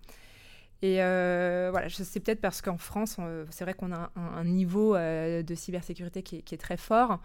Et 0.81 1.03
euh, 1.03 1.69
voilà, 1.71 1.89
c'est 1.89 2.19
peut-être 2.21 2.39
parce 2.39 2.62
qu'en 2.62 2.77
France, 2.77 3.17
c'est 3.50 3.63
vrai 3.65 3.74
qu'on 3.74 3.91
a 3.91 4.12
un, 4.15 4.45
niveau 4.45 4.95
euh, 4.95 5.43
de 5.43 5.55
cybersécurité 5.55 6.24
qui 6.24 6.38
est, 6.38 6.57
très 6.57 6.77
fort. 6.77 7.19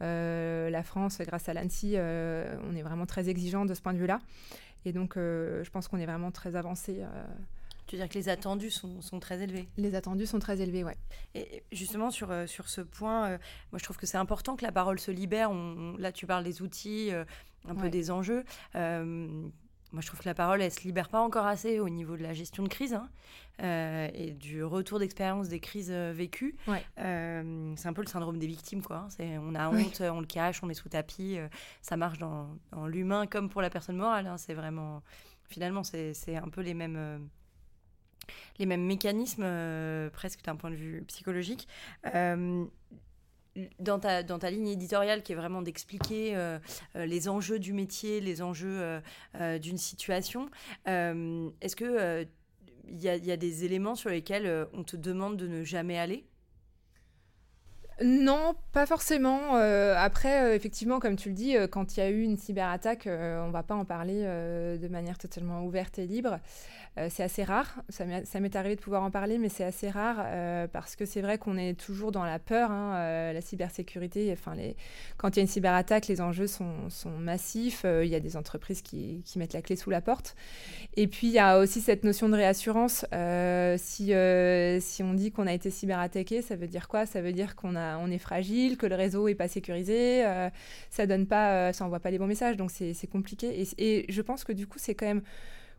Euh, 0.00 0.70
la 0.70 0.82
France, 0.82 1.18
grâce 1.20 1.48
à 1.48 1.54
l'ANSI, 1.54 1.96
on 1.96 2.76
est 2.76 2.82
vraiment 2.82 3.06
très 3.06 3.28
exigeant 3.28 3.64
de 3.64 3.74
ce 3.74 3.82
point 3.82 3.94
de 3.94 3.98
vue-là. 3.98 4.20
Et 4.84 4.92
donc, 4.92 5.14
je 5.16 5.68
pense 5.70 5.88
qu'on 5.88 5.98
est 5.98 6.06
vraiment 6.06 6.30
très 6.30 6.54
avancé. 6.54 7.02
Tu 7.86 7.96
veux 7.96 8.02
dire 8.02 8.08
que 8.08 8.14
les 8.14 8.28
attendus 8.28 8.70
sont, 8.70 9.02
sont, 9.02 9.18
très 9.18 9.42
élevés? 9.42 9.68
Les 9.76 9.96
attendus 9.96 10.26
sont 10.26 10.38
très 10.38 10.60
élevés, 10.60 10.84
ouais. 10.84 10.96
Et 11.34 11.64
justement, 11.72 12.12
sur, 12.12 12.32
sur 12.46 12.68
ce 12.68 12.80
point, 12.80 13.30
moi 13.30 13.78
je 13.78 13.82
trouve 13.82 13.96
que 13.96 14.06
c'est 14.06 14.18
important 14.18 14.54
que 14.54 14.64
la 14.64 14.70
parole 14.70 15.00
se 15.00 15.10
libère. 15.10 15.50
On, 15.50 15.96
là, 15.98 16.12
tu 16.12 16.24
parles 16.24 16.44
des 16.44 16.62
outils, 16.62 17.10
un 17.68 17.74
peu 17.74 17.90
des 17.90 18.12
enjeux 18.12 18.44
moi, 19.92 20.02
je 20.02 20.06
trouve 20.06 20.20
que 20.20 20.28
la 20.28 20.34
parole, 20.34 20.62
elle 20.62 20.70
se 20.70 20.82
libère 20.82 21.08
pas 21.08 21.20
encore 21.20 21.46
assez 21.46 21.80
au 21.80 21.88
niveau 21.88 22.16
de 22.16 22.22
la 22.22 22.32
gestion 22.32 22.62
de 22.62 22.68
crise 22.68 22.94
hein, 22.94 23.08
euh, 23.62 24.08
et 24.14 24.30
du 24.30 24.62
retour 24.62 25.00
d'expérience 25.00 25.48
des 25.48 25.58
crises 25.58 25.90
euh, 25.90 26.12
vécues. 26.14 26.56
Euh, 26.98 27.72
c'est 27.76 27.88
un 27.88 27.92
peu 27.92 28.02
le 28.02 28.06
syndrome 28.06 28.38
des 28.38 28.46
victimes, 28.46 28.82
quoi. 28.82 29.08
Hein. 29.20 29.38
on 29.42 29.54
a 29.54 29.68
honte, 29.68 30.00
on 30.00 30.20
le 30.20 30.26
cache, 30.26 30.62
on 30.62 30.66
met 30.66 30.74
sous 30.74 30.88
tapis. 30.88 31.38
ça 31.82 31.96
marche 31.96 32.18
dans, 32.18 32.48
l'humain 32.86 33.26
comme 33.26 33.48
pour 33.48 33.62
la 33.62 33.70
personne 33.70 33.96
morale. 33.96 34.26
Hein. 34.26 34.38
c'est 34.38 34.54
vraiment, 34.54 35.02
finalement, 35.48 35.82
c'est 35.82 36.36
un 36.36 36.48
peu 36.48 36.60
les 36.60 36.74
mêmes 36.74 37.28
les 38.58 38.66
mêmes 38.66 38.84
mécanismes, 38.84 39.46
presque 40.12 40.44
d'un 40.44 40.54
point 40.54 40.70
de 40.70 40.76
vue 40.76 41.02
psychologique 41.08 41.66
dans 43.78 43.98
ta, 43.98 44.50
ligne 44.50 44.68
éditoriale 44.68 45.22
qui 45.22 45.32
est 45.32 45.36
vraiment 45.36 45.62
d'expliquer 45.62 46.36
euh, 46.36 46.58
euh, 46.96 47.06
les 47.06 47.28
enjeux 47.28 47.58
du 47.58 47.72
métier, 47.72 48.20
les 48.20 48.42
enjeux 48.42 49.00
euh, 49.40 49.58
d'une 49.58 49.78
situation, 49.78 50.48
est-ce 50.86 51.76
que 51.76 52.26
il 52.92 53.00
y, 53.00 53.08
a 53.08 53.36
des 53.36 53.64
éléments 53.64 53.94
sur 53.94 54.10
lesquels 54.10 54.66
on 54.72 54.82
te 54.82 54.96
demande 54.96 55.36
de 55.36 55.46
ne 55.46 55.62
jamais 55.62 55.98
aller? 55.98 56.24
Non, 58.02 58.54
pas 58.72 58.86
forcément. 58.86 59.54
après, 59.54 60.56
effectivement, 60.56 61.00
comme 61.00 61.16
tu 61.16 61.28
le 61.28 61.34
dis, 61.34 61.56
quand 61.70 61.96
il 61.96 62.00
y 62.00 62.02
a 62.02 62.10
eu 62.10 62.22
une 62.22 62.36
cyberattaque, 62.36 63.06
on 63.06 63.46
ne 63.46 63.52
va 63.52 63.62
pas 63.62 63.74
en 63.74 63.84
parler 63.84 64.22
de 64.22 64.88
manière 64.88 65.18
totalement 65.18 65.64
ouverte 65.64 65.98
et 65.98 66.06
libre. 66.06 66.38
Euh, 66.98 67.08
c'est 67.08 67.22
assez 67.22 67.44
rare. 67.44 67.82
Ça 67.88 68.04
m'est 68.40 68.56
arrivé 68.56 68.74
de 68.74 68.80
pouvoir 68.80 69.02
en 69.02 69.10
parler, 69.10 69.38
mais 69.38 69.48
c'est 69.48 69.64
assez 69.64 69.88
rare 69.88 70.16
euh, 70.20 70.66
parce 70.66 70.96
que 70.96 71.04
c'est 71.04 71.20
vrai 71.20 71.38
qu'on 71.38 71.56
est 71.56 71.78
toujours 71.78 72.10
dans 72.10 72.24
la 72.24 72.38
peur. 72.38 72.70
Hein, 72.70 72.94
euh, 72.96 73.32
la 73.32 73.40
cybersécurité, 73.40 74.30
enfin, 74.32 74.54
les... 74.56 74.76
quand 75.16 75.30
il 75.30 75.36
y 75.36 75.40
a 75.40 75.42
une 75.42 75.48
cyberattaque, 75.48 76.08
les 76.08 76.20
enjeux 76.20 76.48
sont, 76.48 76.66
massifs. 77.18 77.84
Il 77.84 78.08
y 78.08 78.14
a 78.14 78.20
des 78.20 78.36
entreprises 78.36 78.82
qui, 78.82 79.22
mettent 79.36 79.52
la 79.52 79.62
clé 79.62 79.76
sous 79.76 79.90
la 79.90 80.00
porte. 80.00 80.34
Et 80.96 81.06
puis, 81.06 81.28
il 81.28 81.32
y 81.32 81.38
a 81.38 81.58
aussi 81.58 81.80
cette 81.80 82.04
notion 82.04 82.28
de 82.28 82.34
réassurance. 82.34 83.06
si, 83.78 84.12
si 84.80 85.02
on 85.02 85.14
dit 85.14 85.30
qu'on 85.30 85.46
a 85.46 85.52
été 85.52 85.70
cyberattaqué, 85.70 86.42
ça 86.42 86.56
veut 86.56 86.66
dire 86.66 86.88
quoi? 86.88 87.06
Ça 87.06 87.20
veut 87.20 87.32
dire 87.32 87.54
qu'on 87.54 87.76
on 87.98 88.10
est 88.10 88.18
fragile, 88.18 88.76
que 88.76 88.86
le 88.86 88.94
réseau 88.94 89.28
n'est 89.28 89.34
pas 89.34 89.48
sécurisé. 89.48 90.24
ça 90.90 91.06
donne 91.06 91.26
pas, 91.26 91.72
ça 91.72 91.84
envoie 91.84 92.00
pas 92.00 92.10
les 92.10 92.18
bons 92.18 92.26
messages. 92.26 92.56
Donc, 92.56 92.70
c'est 92.70 93.10
compliqué. 93.10 93.64
Et, 93.78 94.06
je 94.08 94.22
pense 94.22 94.44
que 94.44 94.52
du 94.52 94.66
coup, 94.66 94.78
c'est 94.78 94.94
quand 94.94 95.06
même 95.06 95.22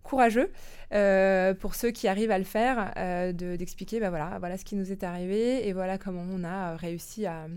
courageux 0.04 0.52
euh, 0.94 1.54
pour 1.54 1.76
ceux 1.76 1.92
qui 1.92 2.08
arrivent 2.08 2.32
à 2.32 2.38
le 2.38 2.44
faire, 2.44 2.94
euh, 2.98 3.32
d'expliquer 3.32 4.00
bah 4.00 4.10
voilà, 4.10 4.38
voilà 4.40 4.58
ce 4.58 4.66
qui 4.66 4.76
nous 4.76 4.92
est 4.92 5.04
arrivé 5.04 5.68
et 5.68 5.74
voilà 5.74 5.98
comment 5.98 6.26
on 6.32 6.44
a 6.44 6.76
réussi 6.76 7.26
à, 7.26 7.48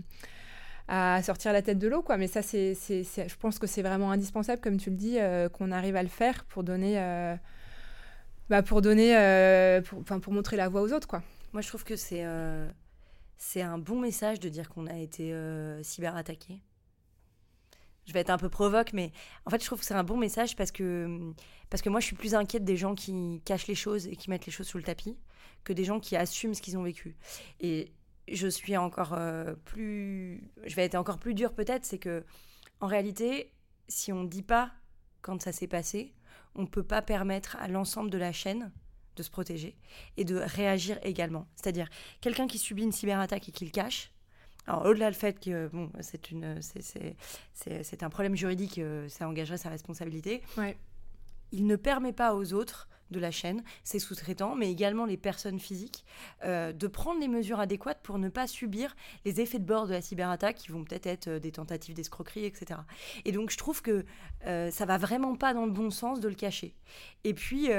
sortir 1.23 1.51
la 1.53 1.61
tête 1.61 1.79
de 1.79 1.87
l'eau. 1.87 2.01
quoi. 2.01 2.17
Mais 2.17 2.27
ça, 2.27 2.41
c'est, 2.41 2.73
je 2.75 3.35
pense 3.37 3.59
que 3.59 3.67
c'est 3.67 3.81
vraiment 3.81 4.11
indispensable, 4.11 4.61
comme 4.61 4.77
tu 4.77 4.89
le 4.89 4.95
dis, 4.95 5.17
euh, 5.19 5.49
qu'on 5.49 5.71
arrive 5.71 5.95
à 5.95 6.03
le 6.03 6.09
faire 6.09 6.43
pour 6.45 6.63
donner, 6.63 6.95
bah, 8.49 8.61
pour, 8.61 8.81
donner 8.81 9.81
pour, 9.83 10.03
pour 10.03 10.33
montrer 10.33 10.57
la 10.57 10.69
voie 10.69 10.81
aux 10.81 10.93
autres. 10.93 11.07
quoi. 11.07 11.23
Moi, 11.53 11.61
je 11.61 11.67
trouve 11.67 11.83
que 11.83 11.95
c'est, 11.95 12.23
c'est 13.37 13.61
un 13.61 13.77
bon 13.77 13.99
message 13.99 14.39
de 14.39 14.49
dire 14.49 14.69
qu'on 14.69 14.87
a 14.87 14.97
été 14.97 15.33
cyberattaqué 15.83 16.61
je 18.05 18.13
vais 18.13 18.19
être 18.19 18.29
un 18.29 18.37
peu 18.37 18.49
provoque, 18.49 18.93
mais 18.93 19.11
en 19.45 19.49
fait, 19.49 19.59
je 19.61 19.65
trouve 19.65 19.79
que 19.79 19.85
c'est 19.85 19.93
un 19.93 20.03
bon 20.03 20.17
message 20.17 20.55
parce 20.55 20.71
que, 20.71 21.33
parce 21.69 21.81
que 21.81 21.89
moi, 21.89 21.99
je 21.99 22.05
suis 22.05 22.15
plus 22.15 22.35
inquiète 22.35 22.63
des 22.63 22.77
gens 22.77 22.95
qui 22.95 23.41
cachent 23.45 23.67
les 23.67 23.75
choses 23.75 24.07
et 24.07 24.15
qui 24.15 24.29
mettent 24.29 24.45
les 24.45 24.51
choses 24.51 24.67
sous 24.67 24.77
le 24.77 24.83
tapis 24.83 25.17
que 25.63 25.73
des 25.73 25.83
gens 25.83 25.99
qui 25.99 26.15
assument 26.15 26.53
ce 26.53 26.61
qu'ils 26.61 26.77
ont 26.77 26.83
vécu. 26.83 27.17
Et 27.59 27.91
je 28.31 28.47
suis 28.47 28.77
encore 28.77 29.13
euh, 29.13 29.55
plus. 29.65 30.43
Je 30.65 30.75
vais 30.75 30.83
être 30.83 30.95
encore 30.95 31.17
plus 31.17 31.33
dure 31.33 31.53
peut-être, 31.53 31.85
c'est 31.85 31.97
que, 31.97 32.23
en 32.79 32.87
réalité, 32.87 33.51
si 33.87 34.11
on 34.13 34.23
ne 34.23 34.27
dit 34.27 34.43
pas 34.43 34.71
quand 35.21 35.41
ça 35.41 35.51
s'est 35.51 35.67
passé, 35.67 36.13
on 36.53 36.61
ne 36.61 36.67
peut 36.67 36.83
pas 36.83 37.01
permettre 37.01 37.55
à 37.57 37.67
l'ensemble 37.67 38.11
de 38.11 38.17
la 38.19 38.31
chaîne 38.31 38.71
de 39.15 39.23
se 39.23 39.29
protéger 39.29 39.75
et 40.17 40.25
de 40.25 40.35
réagir 40.35 40.99
également. 41.03 41.47
C'est-à-dire, 41.55 41.89
quelqu'un 42.21 42.47
qui 42.47 42.57
subit 42.57 42.83
une 42.83 42.91
cyberattaque 42.91 43.49
et 43.49 43.51
qui 43.51 43.65
le 43.65 43.71
cache, 43.71 44.11
alors, 44.67 44.85
au-delà 44.85 45.11
du 45.11 45.17
fait 45.17 45.39
que 45.39 45.67
bon, 45.67 45.91
c'est, 45.99 46.31
une, 46.31 46.59
c'est, 46.61 48.03
un 48.03 48.09
problème 48.09 48.35
juridique, 48.35 48.79
euh, 48.79 49.07
ça 49.09 49.27
engagerait 49.27 49.57
sa 49.57 49.69
responsabilité, 49.69 50.41
il 51.51 51.67
ne 51.67 51.75
permet 51.75 52.13
pas 52.13 52.33
aux 52.33 52.53
autres 52.53 52.89
de 53.11 53.19
la 53.19 53.29
chaîne, 53.29 53.63
ses 53.83 53.99
sous-traitants, 53.99 54.55
mais 54.55 54.71
également 54.71 55.05
les 55.05 55.17
personnes 55.17 55.59
physiques, 55.59 56.03
euh, 56.43 56.73
de 56.73 56.87
prendre 56.87 57.19
les 57.19 57.27
mesures 57.27 57.59
adéquates 57.59 58.01
pour 58.01 58.17
ne 58.17 58.29
pas 58.29 58.47
subir 58.47 58.95
les 59.25 59.39
effets 59.39 59.59
de 59.59 59.63
bord 59.63 59.85
de 59.85 59.93
la 59.93 60.01
cyberattaque 60.01 60.55
qui 60.55 60.71
vont 60.71 60.83
peut-être 60.83 61.05
être 61.05 61.27
euh, 61.27 61.39
des 61.39 61.51
tentatives 61.51 61.93
d'escroquerie, 61.93 62.45
etc. 62.45 62.79
Et 63.23 63.31
donc 63.31 63.51
je 63.51 63.57
trouve 63.57 63.83
que 63.83 64.05
ça 64.43 64.85
va 64.85 64.97
vraiment 64.97 65.35
pas 65.35 65.53
dans 65.53 65.65
le 65.65 65.71
bon 65.71 65.89
sens 65.89 66.19
de 66.19 66.27
le 66.27 66.35
cacher. 66.35 66.75
Et 67.23 67.33
puis, 67.33 67.69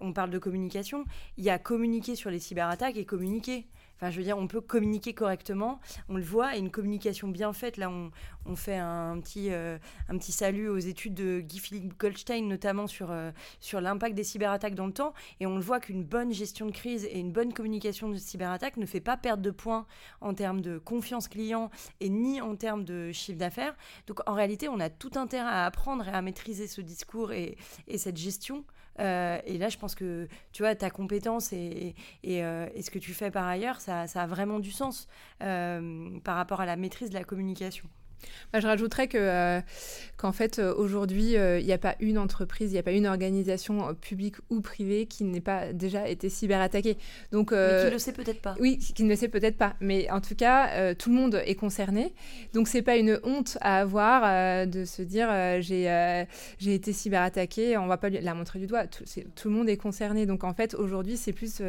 on 0.00 0.12
parle 0.12 0.30
de 0.30 0.38
communication, 0.38 1.04
il 1.36 1.44
y 1.44 1.50
a 1.50 1.58
communiquer 1.58 2.14
sur 2.14 2.30
les 2.30 2.38
cyberattaques 2.38 2.96
et 2.96 3.04
communiquer. 3.04 3.66
Enfin, 3.96 4.10
je 4.10 4.16
veux 4.16 4.24
dire, 4.24 4.36
on 4.36 4.48
peut 4.48 4.60
communiquer 4.60 5.14
correctement, 5.14 5.80
on 6.08 6.16
le 6.16 6.22
voit, 6.22 6.56
et 6.56 6.58
une 6.58 6.70
communication 6.70 7.28
bien 7.28 7.52
faite. 7.52 7.76
Là, 7.76 7.90
on, 7.90 8.56
fait 8.56 8.76
un 8.76 9.20
petit, 9.20 9.52
euh, 9.52 9.78
un 10.08 10.18
petit 10.18 10.32
salut 10.32 10.68
aux 10.68 10.78
études 10.78 11.14
de 11.14 11.40
Guy-Philippe 11.40 11.98
Goldstein, 11.98 12.48
notamment 12.48 12.88
sur, 12.88 13.10
euh, 13.10 13.30
sur 13.60 13.80
l'impact 13.80 14.16
des 14.16 14.24
cyberattaques 14.24 14.74
dans 14.74 14.86
le 14.86 14.92
temps. 14.92 15.14
Et 15.38 15.46
on 15.46 15.54
le 15.54 15.62
voit 15.62 15.78
qu'une 15.78 16.02
bonne 16.02 16.32
gestion 16.32 16.66
de 16.66 16.72
crise 16.72 17.04
et 17.04 17.18
une 17.18 17.32
bonne 17.32 17.52
communication 17.52 18.08
de 18.08 18.16
cyberattaque 18.16 18.76
ne 18.78 18.86
fait 18.86 19.00
pas 19.00 19.16
perdre 19.16 19.42
de 19.42 19.50
points 19.50 19.86
en 20.20 20.34
termes 20.34 20.60
de 20.60 20.78
confiance 20.78 21.28
client 21.28 21.70
et 22.00 22.08
ni 22.08 22.40
en 22.40 22.56
termes 22.56 22.84
de 22.84 23.12
chiffre 23.12 23.38
d'affaires. 23.38 23.76
Donc, 24.08 24.18
en 24.28 24.34
réalité, 24.34 24.68
on 24.68 24.80
a 24.80 24.90
tout 24.90 25.12
intérêt 25.14 25.48
à 25.48 25.66
apprendre 25.66 26.08
et 26.08 26.12
à 26.12 26.20
maîtriser 26.20 26.66
ce 26.66 26.80
discours 26.80 27.32
et, 27.32 27.56
et 27.86 27.98
cette 27.98 28.16
gestion 28.16 28.64
euh, 29.00 29.38
et 29.44 29.58
là, 29.58 29.68
je 29.68 29.78
pense 29.78 29.94
que, 29.94 30.28
tu 30.52 30.62
vois, 30.62 30.74
ta 30.74 30.90
compétence 30.90 31.52
et, 31.52 31.94
euh, 32.26 32.66
ce 32.80 32.90
que 32.90 32.98
tu 32.98 33.12
fais 33.14 33.30
par 33.30 33.46
ailleurs, 33.46 33.80
ça, 33.80 34.06
ça 34.06 34.22
a 34.22 34.26
vraiment 34.26 34.60
du 34.60 34.70
sens 34.70 35.08
euh, 35.42 36.18
par 36.20 36.36
rapport 36.36 36.60
à 36.60 36.66
la 36.66 36.76
maîtrise 36.76 37.10
de 37.10 37.14
la 37.14 37.24
communication. 37.24 37.88
Bah, 38.52 38.60
je 38.60 38.66
rajouterais 38.66 39.08
que 39.08 39.18
euh, 39.18 39.60
qu'en 40.16 40.32
fait 40.32 40.58
euh, 40.58 40.72
aujourd'hui 40.76 41.36
euh, 41.36 41.58
il 41.58 41.66
n'y 41.66 41.72
a 41.72 41.78
pas 41.78 41.96
une 42.00 42.18
entreprise, 42.18 42.70
il 42.70 42.74
n'y 42.74 42.78
a 42.78 42.82
pas 42.82 42.92
une 42.92 43.06
organisation 43.06 43.94
publique 43.94 44.36
ou 44.50 44.60
privée 44.60 45.06
qui 45.06 45.24
n'ait 45.24 45.40
pas 45.40 45.72
déjà 45.72 46.08
été 46.08 46.28
cyberattaquée. 46.28 46.96
Donc 47.32 47.52
mais 47.52 47.80
qui 47.80 47.86
ne 47.86 47.90
le 47.90 47.98
sait 47.98 48.12
peut-être 48.12 48.40
pas. 48.40 48.54
Oui, 48.60 48.78
qui 48.78 49.02
ne 49.02 49.08
le 49.08 49.16
sait 49.16 49.28
peut-être 49.28 49.56
pas. 49.56 49.74
Mais 49.80 50.10
en 50.10 50.20
tout 50.20 50.34
cas, 50.36 50.94
tout 50.94 51.10
le 51.10 51.16
monde 51.16 51.42
est 51.44 51.54
concerné. 51.54 52.14
Donc 52.52 52.68
c'est 52.68 52.82
pas 52.82 52.96
une 52.96 53.18
honte 53.24 53.58
à 53.60 53.80
avoir 53.80 54.66
de 54.66 54.84
se 54.84 55.02
dire 55.02 55.28
j'ai 55.60 56.26
j'ai 56.58 56.74
été 56.74 56.92
cyberattaqué. 56.92 57.76
On 57.76 57.86
va 57.86 57.96
pas 57.96 58.08
la 58.08 58.34
montrer 58.34 58.58
du 58.58 58.66
doigt. 58.66 58.86
Tout, 58.86 59.04
tout, 59.34 59.48
le 59.48 59.54
monde 59.54 59.68
est 59.68 59.76
concerné. 59.76 60.26
Donc 60.26 60.44
en 60.44 60.54
fait 60.54 60.74
aujourd'hui 60.74 61.16
c'est 61.16 61.32
plus 61.32 61.60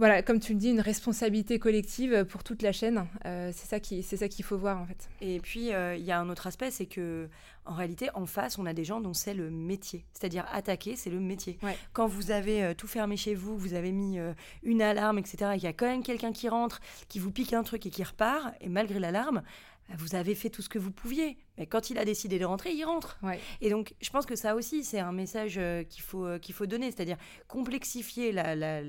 voilà, 0.00 0.22
comme 0.22 0.40
tu 0.40 0.54
le 0.54 0.58
dis, 0.58 0.70
une 0.70 0.80
responsabilité 0.80 1.58
collective 1.58 2.24
pour 2.24 2.42
toute 2.42 2.62
la 2.62 2.72
chaîne. 2.72 3.06
Euh, 3.26 3.50
c'est 3.54 3.66
ça 3.66 3.80
qui, 3.80 4.02
c'est 4.02 4.16
ça 4.16 4.28
qu'il 4.28 4.46
faut 4.46 4.56
voir 4.56 4.80
en 4.80 4.86
fait. 4.86 5.10
Et 5.20 5.40
puis 5.40 5.74
euh, 5.74 5.94
il 5.94 6.02
y 6.02 6.10
a 6.10 6.18
un 6.18 6.30
autre 6.30 6.46
aspect, 6.46 6.70
c'est 6.70 6.86
que 6.86 7.28
en 7.66 7.74
réalité, 7.74 8.08
en 8.14 8.24
face, 8.24 8.58
on 8.58 8.64
a 8.64 8.72
des 8.72 8.82
gens 8.82 9.02
dont 9.02 9.12
c'est 9.12 9.34
le 9.34 9.50
métier. 9.50 10.06
C'est-à-dire 10.14 10.46
attaquer, 10.50 10.96
c'est 10.96 11.10
le 11.10 11.20
métier. 11.20 11.58
Quand 11.92 12.06
vous 12.06 12.30
avez 12.30 12.64
euh, 12.64 12.72
tout 12.72 12.86
fermé 12.86 13.18
chez 13.18 13.34
vous, 13.34 13.58
vous 13.58 13.74
avez 13.74 13.92
mis 13.92 14.18
une 14.62 14.80
alarme, 14.80 15.18
etc. 15.18 15.50
Il 15.54 15.62
y 15.62 15.66
a 15.66 15.74
quand 15.74 15.84
même 15.84 16.02
quelqu'un 16.02 16.32
qui 16.32 16.48
rentre, 16.48 16.80
qui 17.10 17.18
vous 17.18 17.30
pique 17.30 17.52
un 17.52 17.62
truc 17.62 17.84
et 17.84 17.90
qui 17.90 18.02
repart. 18.02 18.54
Et 18.62 18.70
malgré 18.70 19.00
l'alarme, 19.00 19.42
bah, 19.90 19.96
vous 19.98 20.14
avez 20.14 20.34
fait 20.34 20.48
tout 20.48 20.62
ce 20.62 20.70
que 20.70 20.78
vous 20.78 20.92
pouviez. 20.92 21.36
Mais 21.58 21.66
quand 21.66 21.90
il 21.90 21.98
a 21.98 22.06
décidé 22.06 22.38
de 22.38 22.46
rentrer, 22.46 22.72
il 22.72 22.84
rentre. 22.84 23.18
Et 23.60 23.68
donc, 23.68 23.94
je 24.00 24.08
pense 24.08 24.24
que 24.24 24.34
ça 24.34 24.54
aussi, 24.54 24.82
c'est 24.82 25.00
un 25.00 25.12
message 25.12 25.60
qu'il 25.90 26.02
faut, 26.02 26.38
qu'il 26.38 26.54
faut 26.54 26.64
donner, 26.64 26.90
c'est-à-dire 26.90 27.18
complexifier 27.48 28.32
la, 28.32 28.82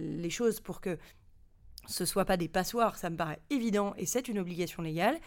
les 0.00 0.30
choses 0.30 0.60
pour 0.60 0.80
que 0.80 0.98
ce 1.86 2.04
soit 2.04 2.24
pas 2.24 2.36
des 2.36 2.48
passoires, 2.48 2.96
ça 2.96 3.10
me 3.10 3.16
paraît 3.16 3.40
évident 3.50 3.94
et 3.96 4.06
c'est 4.06 4.28
une 4.28 4.38
obligation 4.38 4.82
légale. 4.82 5.18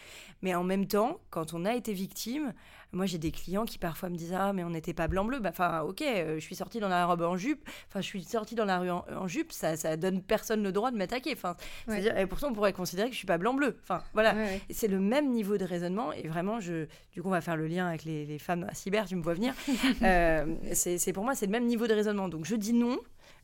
Mais 0.41 0.55
en 0.55 0.63
même 0.63 0.87
temps, 0.87 1.19
quand 1.29 1.53
on 1.53 1.65
a 1.65 1.73
été 1.73 1.93
victime, 1.93 2.53
moi 2.91 3.05
j'ai 3.05 3.17
des 3.17 3.31
clients 3.31 3.65
qui 3.65 3.77
parfois 3.77 4.09
me 4.09 4.15
disent 4.15 4.33
ah 4.33 4.53
mais 4.53 4.63
on 4.63 4.69
n'était 4.69 4.93
pas 4.93 5.07
blanc 5.07 5.25
bleu. 5.25 5.39
Bah, 5.39 5.49
enfin 5.51 5.81
ok, 5.81 6.01
euh, 6.01 6.35
je 6.35 6.39
suis 6.39 6.55
sortie 6.55 6.79
dans 6.79 6.87
la 6.87 7.05
robe 7.05 7.21
en 7.21 7.35
jupe. 7.35 7.67
Enfin 7.89 8.01
je 8.01 8.05
suis 8.05 8.23
sortie 8.23 8.55
dans 8.55 8.65
la 8.65 8.79
rue 8.79 8.89
en, 8.91 9.27
jupe, 9.27 9.51
ça 9.51 9.75
ça 9.75 9.97
donne 9.97 10.21
personne 10.21 10.63
le 10.63 10.71
droit 10.71 10.91
de 10.91 10.97
m'attaquer. 10.97 11.33
Enfin 11.33 11.55
et 11.89 12.25
pourtant 12.27 12.49
on 12.49 12.53
pourrait 12.53 12.73
considérer 12.73 13.07
que 13.07 13.13
je 13.13 13.17
suis 13.17 13.27
pas 13.27 13.37
blanc 13.37 13.53
bleu. 13.53 13.77
Enfin 13.81 14.03
voilà, 14.13 14.35
c'est 14.69 14.87
le 14.87 14.99
même 14.99 15.31
niveau 15.31 15.57
de 15.57 15.65
raisonnement 15.65 16.13
et 16.13 16.27
vraiment 16.27 16.59
je 16.59 16.87
du 17.11 17.21
coup 17.21 17.27
on 17.27 17.31
va 17.31 17.41
faire 17.41 17.57
le 17.57 17.67
lien 17.67 17.87
avec 17.87 18.05
les, 18.05 18.39
femmes 18.39 18.65
à 18.69 18.73
cyber. 18.73 19.05
Tu 19.05 19.15
me 19.15 19.21
vois 19.21 19.33
venir. 19.33 19.53
euh, 20.03 20.55
c'est 20.73 21.13
pour 21.13 21.23
moi 21.23 21.35
c'est 21.35 21.45
le 21.45 21.51
même 21.51 21.65
niveau 21.65 21.87
de 21.87 21.93
raisonnement. 21.93 22.29
Donc 22.29 22.45
je 22.45 22.55
dis 22.55 22.73
non. 22.73 22.99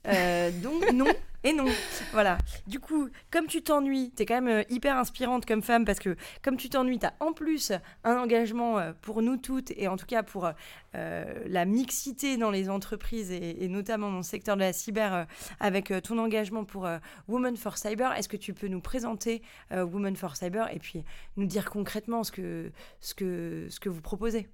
Euh, 0.07 0.51
donc 0.51 0.91
non 0.93 1.07
et 1.43 1.53
non. 1.53 1.65
Voilà. 2.11 2.37
Du 2.67 2.79
coup, 2.79 3.07
comme 3.31 3.47
tu 3.47 3.61
t'ennuies, 3.61 4.11
tu 4.15 4.23
es 4.23 4.25
quand 4.25 4.41
même 4.41 4.59
euh, 4.59 4.63
hyper 4.69 4.97
inspirante 4.97 5.45
comme 5.45 5.61
femme 5.61 5.85
parce 5.85 5.99
que 5.99 6.17
comme 6.41 6.57
tu 6.57 6.67
t'ennuies, 6.69 6.99
tu 6.99 7.05
as 7.05 7.13
en 7.21 7.31
plus 7.31 7.71
un 8.03 8.17
engagement 8.17 8.77
euh, 8.77 8.91
pour 9.01 9.21
nous 9.21 9.37
toutes 9.37 9.71
et 9.71 9.87
en 9.87 9.95
tout 9.95 10.05
cas 10.05 10.23
pour 10.23 10.51
la 10.93 11.65
mixité 11.65 12.35
dans 12.37 12.49
les 12.49 12.67
entreprises 12.67 13.31
et, 13.31 13.67
notamment 13.67 14.09
dans 14.09 14.17
le 14.17 14.23
secteur 14.23 14.55
de 14.55 14.61
la 14.61 14.73
cyber 14.73 15.27
avec 15.59 15.93
ton 16.03 16.17
engagement 16.17 16.65
pour 16.65 16.89
Women 17.27 17.57
for 17.57 17.77
Cyber. 17.77 18.11
Est-ce 18.13 18.27
que 18.27 18.37
tu 18.37 18.55
peux 18.55 18.67
nous 18.67 18.81
présenter 18.81 19.43
Women 19.71 20.15
for 20.15 20.35
Cyber 20.35 20.73
et 20.73 20.79
puis 20.79 21.03
nous 21.37 21.45
dire 21.45 21.69
concrètement 21.69 22.23
ce 22.23 22.31
que, 22.31 22.71
ce 23.01 23.13
que, 23.13 23.67
ce 23.69 23.79
que 23.79 23.89
vous 23.89 24.01
proposez? 24.01 24.47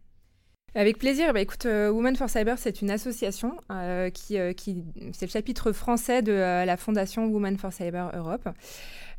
Avec 0.75 0.97
plaisir. 0.97 1.33
Bah, 1.33 1.41
écoute, 1.41 1.65
euh, 1.65 1.89
Women 1.89 2.15
for 2.15 2.29
Cyber, 2.29 2.57
c'est 2.57 2.81
une 2.81 2.91
association 2.91 3.57
euh, 3.71 4.09
qui, 4.09 4.37
euh, 4.37 4.53
qui 4.53 4.83
c'est 5.13 5.25
le 5.25 5.31
chapitre 5.31 5.71
français 5.71 6.21
de 6.21 6.33
la 6.33 6.77
fondation 6.77 7.25
Women 7.27 7.57
for 7.57 7.71
Cyber 7.71 8.11
Europe, 8.13 8.49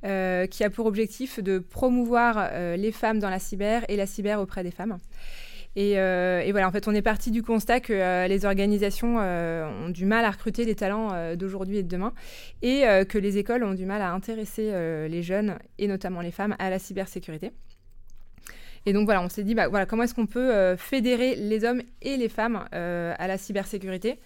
qui 0.03 0.65
a 0.65 0.71
pour 0.71 0.87
objectif 0.87 1.43
de 1.43 1.59
promouvoir 1.59 2.51
les 2.77 2.93
femmes 2.93 3.19
dans 3.19 3.31
la 3.31 3.39
cyber 3.39 3.85
et 3.89 3.97
la 3.97 4.07
cyber 4.07 4.41
auprès 4.41 4.63
des 4.63 4.71
femmes. 4.71 4.99
Et, 5.75 5.93
et, 5.93 6.53
voilà, 6.53 6.69
en 6.69 6.71
fait, 6.71 6.87
on 6.89 6.95
est 6.95 7.03
parti 7.03 7.31
du 7.31 7.43
constat 7.43 7.81
que 7.81 8.27
les 8.29 8.45
organisations 8.45 9.17
ont 9.19 9.89
du 9.89 10.05
mal 10.05 10.25
à 10.25 10.31
recruter 10.31 10.65
les 10.65 10.75
talents 10.75 11.35
d'aujourd'hui 11.35 11.79
et 11.79 11.83
de 11.83 11.89
demain, 11.89 12.13
et 12.63 12.83
que 13.09 13.19
les 13.19 13.39
écoles 13.39 13.65
ont 13.65 13.75
du 13.75 13.87
mal 13.87 14.03
à 14.03 14.13
intéresser 14.13 14.71
les 15.09 15.23
jeunes, 15.23 15.59
et 15.79 15.89
notamment 15.89 16.21
les 16.21 16.31
femmes, 16.31 16.55
à 16.59 16.71
la 16.71 16.79
cybersécurité. 16.79 17.51
Et 18.87 18.93
donc 18.93 19.05
voilà, 19.05 19.21
on 19.21 19.29
s'est 19.29 19.43
dit, 19.43 19.55
bah, 19.55 19.67
voilà, 19.69 19.85
comment 19.85 20.05
est-ce 20.05 20.15
qu'on 20.15 20.27
peut 20.27 20.55
euh, 20.55 20.77
fédérer 20.77 21.35
les 21.35 21.65
hommes 21.65 21.83
et 22.03 22.17
les 22.17 22.29
femmes 22.29 22.65
euh, 22.73 23.15
à 23.19 23.27
la 23.27 23.37
cybersécurité? 23.37 24.19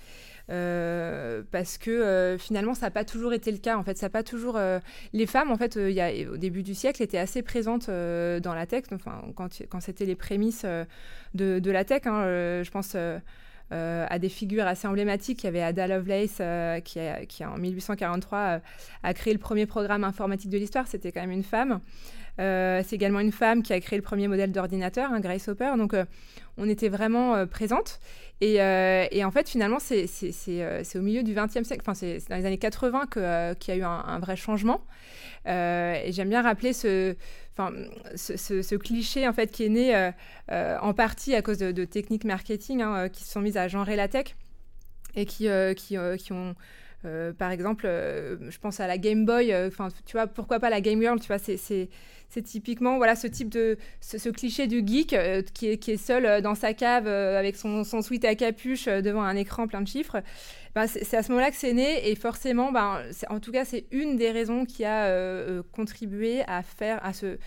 Euh, 0.50 1.42
parce 1.52 1.78
que 1.78 2.36
finalement 2.40 2.74
ça 2.74 2.86
n'a 2.86 2.90
pas 2.90 3.04
toujours 3.04 3.32
été 3.32 3.52
le 3.52 3.58
cas 3.58 3.76
en 3.76 3.84
fait 3.84 3.96
ça 3.96 4.08
pas 4.08 4.24
toujours 4.24 4.58
les 5.12 5.26
femmes 5.26 5.52
en 5.52 5.56
fait 5.56 5.76
il 5.76 5.92
y 5.92 6.00
a, 6.00 6.10
au 6.28 6.38
début 6.38 6.64
du 6.64 6.74
siècle 6.74 7.04
étaient 7.04 7.18
assez 7.18 7.42
présentes 7.42 7.86
dans 7.86 8.54
la 8.54 8.66
tech 8.66 8.86
enfin 8.90 9.22
quand, 9.36 9.80
c'était 9.80 10.06
les 10.06 10.16
prémices 10.16 10.66
de, 11.34 11.70
la 11.70 11.84
tech 11.84 12.02
hein, 12.06 12.24
je 12.64 12.70
pense 12.70 12.96
à 13.70 14.18
des 14.18 14.28
figures 14.28 14.66
assez 14.66 14.88
emblématiques. 14.88 15.44
Il 15.44 15.46
y 15.46 15.48
avait 15.50 15.62
Ada 15.62 15.86
Lovelace 15.86 16.42
qui, 16.82 17.44
en 17.44 17.56
1843 17.56 18.60
a 19.04 19.14
créé 19.14 19.32
le 19.32 19.38
premier 19.38 19.66
programme 19.66 20.02
informatique 20.02 20.50
de 20.50 20.58
l'histoire. 20.58 20.88
C'était 20.88 21.12
quand 21.12 21.20
même 21.20 21.30
une 21.30 21.44
femme. 21.44 21.80
Euh, 22.40 22.82
c'est 22.86 22.96
également 22.96 23.20
une 23.20 23.32
femme 23.32 23.62
qui 23.62 23.72
a 23.72 23.80
créé 23.80 23.98
le 23.98 24.02
premier 24.02 24.26
modèle 24.26 24.50
d'ordinateur, 24.50 25.12
hein, 25.12 25.20
Grace 25.20 25.48
Hopper. 25.48 25.72
Donc, 25.76 25.92
euh, 25.92 26.04
on 26.56 26.68
était 26.68 26.88
vraiment 26.88 27.34
euh, 27.34 27.46
présente. 27.46 28.00
Et, 28.40 28.58
en 28.62 29.30
fait, 29.30 29.48
finalement, 29.48 29.78
c'est 29.78 30.06
au 30.94 31.02
milieu 31.02 31.22
du 31.22 31.34
XXe 31.34 31.62
siècle, 31.62 31.82
enfin, 31.82 31.94
c'est 31.94 32.18
dans 32.30 32.36
les 32.36 32.46
années 32.46 32.58
80 32.58 33.06
qu'il 33.60 33.74
y 33.74 33.76
a 33.76 33.76
eu 33.76 33.82
un, 33.82 34.18
vrai 34.18 34.34
changement. 34.36 34.80
et 35.44 36.10
j'aime 36.10 36.30
bien 36.30 36.40
rappeler 36.40 36.72
ce, 36.72 37.14
cliché 38.76 39.28
en 39.28 39.34
fait 39.34 39.52
qui 39.52 39.64
est 39.64 39.68
né 39.68 40.10
en 40.48 40.94
partie 40.94 41.34
à 41.34 41.42
cause 41.42 41.58
de, 41.58 41.84
techniques 41.84 42.24
marketing 42.24 42.80
hein, 42.80 43.10
qui 43.10 43.24
se 43.24 43.32
sont 43.32 43.42
mises 43.42 43.58
à 43.58 43.68
genrer 43.68 43.94
la 43.94 44.08
tech 44.08 44.34
et 45.14 45.26
qui 45.26 45.48
ont 46.30 46.54
par 47.38 47.50
exemple, 47.50 47.86
je 47.86 48.58
pense 48.58 48.80
à 48.80 48.86
la 48.86 48.98
Game 48.98 49.24
Boy. 49.24 49.54
Enfin, 49.66 49.88
tu 50.04 50.12
vois, 50.12 50.26
pourquoi 50.26 50.60
pas 50.60 50.70
la 50.70 50.80
Game 50.80 51.00
Girl 51.00 51.18
Tu 51.20 51.28
vois, 51.28 51.38
c'est 51.38 51.88
typiquement 52.38 52.96
voilà 52.96 53.16
ce 53.16 53.26
type 53.26 53.48
de 53.48 53.76
ce, 54.00 54.28
cliché 54.28 54.68
du 54.68 54.86
geek 54.86 55.12
euh, 55.12 55.42
qui, 55.52 55.66
est, 55.66 55.96
seul 55.96 56.24
euh, 56.24 56.40
dans 56.40 56.54
sa 56.54 56.74
cave 56.74 57.06
euh, 57.06 57.38
avec 57.38 57.56
son, 57.56 57.82
son 57.82 58.02
sweat 58.02 58.24
à 58.24 58.34
capuche 58.36 58.86
devant 58.86 59.22
un 59.22 59.34
écran 59.34 59.66
plein 59.66 59.80
de 59.80 59.88
chiffres. 59.88 60.22
Ben, 60.74 60.86
c'est 60.86 61.16
à 61.16 61.22
ce 61.24 61.32
moment-là 61.32 61.50
que 61.50 61.56
c'est 61.56 61.72
né 61.72 62.08
et 62.08 62.14
forcément, 62.14 62.70
ben, 62.70 63.02
en 63.28 63.40
tout 63.40 63.50
cas, 63.50 63.64
c'est 63.64 63.86
une 63.90 64.16
des 64.16 64.30
raisons 64.30 64.64
qui 64.64 64.84
a 64.84 65.12
contribué 65.72 66.42
à 66.46 66.62
faire, 66.62 67.04
à, 67.04 67.12
ce, 67.12 67.38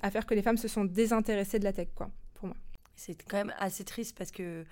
à 0.00 0.10
faire 0.10 0.24
que 0.24 0.32
les 0.32 0.40
femmes 0.40 0.56
se 0.56 0.68
sont 0.68 0.84
désintéressées 0.84 1.58
de 1.58 1.64
la 1.64 1.74
tech, 1.74 1.88
quoi, 1.94 2.10
pour 2.32 2.48
moi. 2.48 2.56
C'est 2.96 3.14
quand 3.28 3.36
même 3.36 3.52
assez 3.58 3.84
triste 3.84 4.16
parce 4.16 4.30
que 4.30 4.64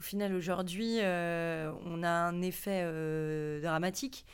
au 0.00 0.02
final, 0.02 0.34
aujourd'hui, 0.34 0.96
on 0.98 2.02
a 2.02 2.08
un 2.08 2.40
effet 2.40 2.82
dramatique 3.60 4.24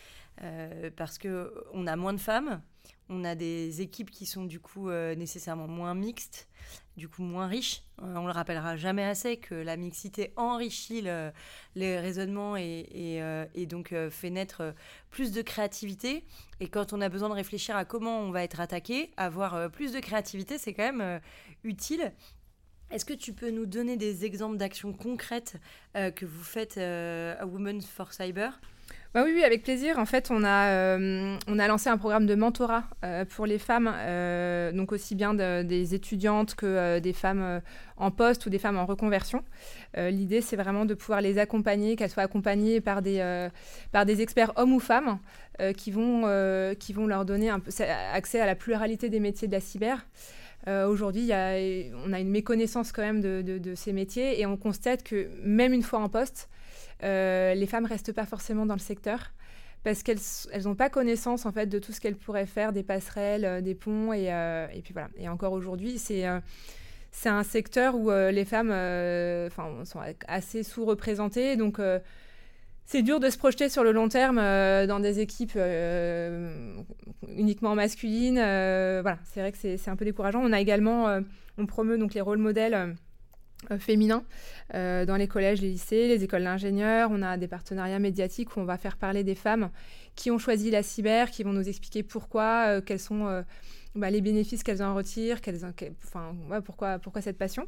parce 0.95 1.19
qu'on 1.19 1.87
a 1.89 1.97
moins 1.97 2.13
de 2.13 2.21
femmes, 2.21 2.63
on 3.09 3.25
a 3.25 3.35
des 3.35 3.83
équipes 3.83 4.11
qui 4.11 4.27
sont 4.27 4.45
du 4.45 4.59
coup 4.59 4.91
euh, 4.91 5.15
nécessairement 5.15 5.69
moins 5.69 5.95
mixtes, 5.95 6.49
du 6.97 7.09
coup 7.09 7.23
moins 7.23 7.47
riches. 7.47 7.83
On 7.99 8.09
euh, 8.09 8.17
on 8.17 8.27
le 8.27 8.33
rappellera 8.33 8.77
jamais 8.77 9.05
assez 9.05 9.37
que 9.37 9.55
la 9.55 9.77
mixité 9.77 10.33
enrichit 10.37 11.03
les 11.75 12.01
raisonnements 12.01 12.57
et, 12.57 12.87
euh, 13.23 13.47
donc 13.67 13.95
fait 14.11 14.31
naître 14.31 14.75
plus 15.11 15.33
de 15.33 15.43
créativité. 15.43 16.25
Et 16.59 16.69
quand 16.69 16.93
on 16.93 17.01
a 17.01 17.09
besoin 17.09 17.29
de 17.29 17.35
réfléchir 17.35 17.77
à 17.77 17.85
comment 17.85 18.21
on 18.21 18.31
va 18.31 18.43
être 18.43 18.61
attaqué, 18.61 19.13
avoir 19.17 19.71
plus 19.71 19.93
de 19.93 20.01
créativité, 20.01 20.59
c'est 20.59 20.75
quand 20.75 20.93
même 20.93 21.21
utile. 21.63 22.13
Est-ce 22.91 23.05
que 23.05 23.15
tu 23.15 23.33
peux 23.33 23.51
nous 23.51 23.67
donner 23.67 23.97
des 23.97 24.25
exemples 24.25 24.57
d'actions 24.57 24.93
concrètes 24.93 25.57
que 25.95 26.25
vous 26.25 26.45
faites 26.45 26.79
à 26.79 27.45
Women 27.47 27.83
for 27.83 28.13
Cyber? 28.13 28.61
Bah 29.17 29.23
oui, 29.25 29.33
oui, 29.35 29.45
avec 29.45 29.63
plaisir. 29.63 29.99
En 29.99 30.05
fait, 30.05 30.31
on 30.31 30.45
a, 30.45 30.67
euh, 30.73 31.39
on 31.49 31.59
a 31.59 31.67
lancé 31.69 31.89
un 31.89 31.97
programme 31.97 32.27
de 32.27 32.35
mentorat 32.35 32.85
euh, 33.03 33.25
pour 33.25 33.47
les 33.47 33.59
femmes, 33.59 33.91
euh, 33.97 34.73
donc 34.73 34.93
aussi 34.93 35.15
bien 35.15 35.33
des 35.33 35.95
étudiantes 35.95 36.55
que 36.55 36.99
des 36.99 37.15
femmes 37.15 37.63
en 37.97 38.11
poste 38.11 38.45
ou 38.45 38.51
des 38.51 38.59
femmes 38.59 38.77
en 38.77 38.85
reconversion. 38.85 39.43
L'idée, 39.97 40.43
c'est 40.43 40.57
vraiment 40.57 40.85
de 40.85 40.93
pouvoir 40.93 41.23
les 41.23 41.39
accompagner, 41.39 41.97
qu'elles 41.97 42.11
soient 42.11 42.25
accompagnées 42.25 42.83
par 42.83 43.01
des, 43.01 43.49
par 43.91 44.05
des 44.05 44.21
experts 44.21 44.53
hommes 44.57 44.75
ou 44.75 44.81
femmes 44.81 45.19
qui, 45.79 45.91
vont, 45.91 46.75
qui 46.79 46.93
vont 46.93 47.07
leur 47.07 47.25
donner 47.25 47.49
un 47.49 47.61
peu 47.61 47.71
accès 48.13 48.39
à 48.41 48.45
la 48.45 48.55
pluralité 48.55 49.09
des 49.09 49.21
métiers 49.21 49.49
de 49.49 49.53
la 49.53 49.61
cyber. 49.61 50.05
Aujourd'hui, 50.67 51.31
on 51.33 52.13
a 52.13 52.21
une 52.21 52.31
méconnaissance 52.31 52.91
quand 52.91 53.03
même 53.03 53.21
de, 53.21 53.75
ces 53.75 53.93
métiers 53.93 54.41
et 54.41 54.47
on 54.47 54.57
constate 54.57 55.03
que 55.03 55.29
même 55.43 55.73
une 55.73 55.83
fois 55.83 56.01
en 56.01 56.09
poste, 56.09 56.49
euh, 57.03 57.55
les 57.55 57.67
femmes 57.67 57.87
restent 57.87 58.13
pas 58.13 58.27
forcément 58.27 58.67
dans 58.67 58.75
le 58.75 58.81
secteur 58.81 59.33
parce 59.85 60.03
qu'elles 60.03 60.19
n'ont 60.65 60.75
pas 60.75 60.91
connaissance 60.91 61.47
en 61.47 61.53
fait 61.53 61.67
de 61.67 61.79
tout 61.79 61.93
ce 61.93 62.01
qu'elles 62.01 62.17
pourraient 62.17 62.47
faire, 62.47 62.73
des 62.73 62.83
passerelles, 62.83 63.45
euh, 63.45 63.61
des 63.61 63.75
ponts 63.75 64.13
et, 64.13 64.33
euh, 64.33 64.67
puis 64.83 64.93
voilà. 64.93 65.09
Et 65.17 65.29
encore 65.29 65.53
aujourd'hui, 65.53 65.99
c'est 65.99 66.25
c'est 67.13 67.31
un 67.31 67.45
secteur 67.45 67.95
où 67.95 68.11
les 68.11 68.45
femmes 68.45 68.71
sont 69.85 70.01
assez 70.29 70.63
sous-représentées, 70.63 71.57
donc 71.57 71.81
c'est 72.87 73.03
dur 73.03 73.21
de 73.21 73.29
se 73.31 73.37
projeter 73.37 73.69
sur 73.69 73.85
le 73.85 73.93
long 73.93 74.09
terme 74.09 74.37
dans 74.37 75.01
des 75.01 75.21
équipes 75.21 75.59
uniquement 77.29 77.75
masculines. 77.75 78.37
voilà, 78.37 79.19
c'est 79.25 79.41
vrai 79.41 79.53
que 79.53 79.59
c'est 79.59 79.89
un 79.89 79.97
peu 79.97 80.05
décourageant. 80.05 80.41
On 80.43 80.53
a 80.53 80.61
également, 80.61 81.21
on 81.59 81.67
promeut 81.67 81.99
donc 81.99 82.15
les 82.15 82.21
rôles 82.21 82.39
modèles 82.39 82.97
euh, 83.71 83.79
féminins 83.79 84.23
euh, 84.75 85.07
dans 85.07 85.17
les 85.17 85.27
collèges, 85.27 85.63
les 85.63 85.71
lycées, 85.71 86.09
les 86.09 86.23
écoles 86.23 86.45
d'ingénieurs. 86.45 87.09
On 87.11 87.23
a 87.23 87.39
des 87.39 87.49
partenariats 87.49 87.99
médiatiques 87.99 88.55
où 88.55 88.61
on 88.61 88.65
va 88.65 88.77
faire 88.77 88.99
parler 88.99 89.25
des 89.25 89.35
femmes 89.35 89.71
qui 90.15 90.31
ont 90.31 90.37
choisi 90.37 90.71
la 90.71 90.83
cyber, 90.83 91.31
qui 91.31 91.43
vont 91.43 91.55
nous 91.55 91.67
expliquer 91.67 92.03
pourquoi, 92.03 92.67
euh, 92.67 92.81
quels 92.83 93.01
sont 93.01 93.45
bah, 93.95 94.11
les 94.11 94.21
bénéfices 94.21 94.63
qu'elles 94.63 94.83
en 94.83 94.95
retirent, 94.95 95.41
enfin, 96.05 96.37
pourquoi 96.65 97.23
cette 97.23 97.39
passion. 97.39 97.67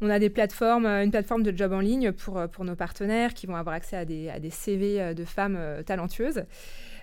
On 0.00 0.08
a 0.08 0.18
des 0.18 0.30
plateformes, 0.30 0.86
une 0.86 1.10
plateforme 1.10 1.42
de 1.42 1.56
job 1.56 1.72
en 1.72 1.80
ligne 1.80 2.12
pour, 2.12 2.40
pour 2.48 2.64
nos 2.64 2.74
partenaires 2.74 3.34
qui 3.34 3.46
vont 3.46 3.56
avoir 3.56 3.74
accès 3.74 3.96
à 3.96 4.04
des, 4.04 4.30
à 4.30 4.38
des 4.38 4.50
CV 4.50 5.14
de 5.14 5.24
femmes 5.24 5.58
talentueuses. 5.84 6.44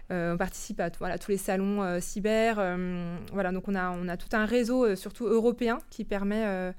on 0.09 0.35
participe 0.37 0.79
à 0.79 0.89
voilà, 0.97 1.17
tous 1.19 1.31
les 1.31 1.37
salons 1.37 1.99
cyber. 2.01 2.55
voilà, 3.33 3.51
donc 3.51 3.67
on 3.67 3.75
a, 3.75 3.91
on 3.91 4.07
a 4.07 4.17
tout 4.17 4.35
un 4.35 4.45
réseau, 4.45 4.95
surtout 4.95 5.27
européen, 5.27 5.77
qui 5.91 6.05
permet 6.05 6.73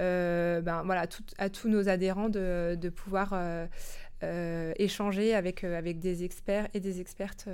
euh, 0.00 0.60
ben, 0.60 0.82
voilà, 0.84 1.06
à 1.38 1.48
tous 1.48 1.68
nos 1.68 1.88
adhérents 1.88 2.28
de, 2.28 2.76
de 2.80 2.88
pouvoir 2.88 3.30
euh, 3.32 3.66
euh, 4.22 4.72
échanger 4.76 5.34
avec, 5.34 5.62
avec 5.62 5.98
des 6.00 6.24
experts 6.24 6.68
et 6.74 6.80
des 6.80 7.00
expertes 7.00 7.48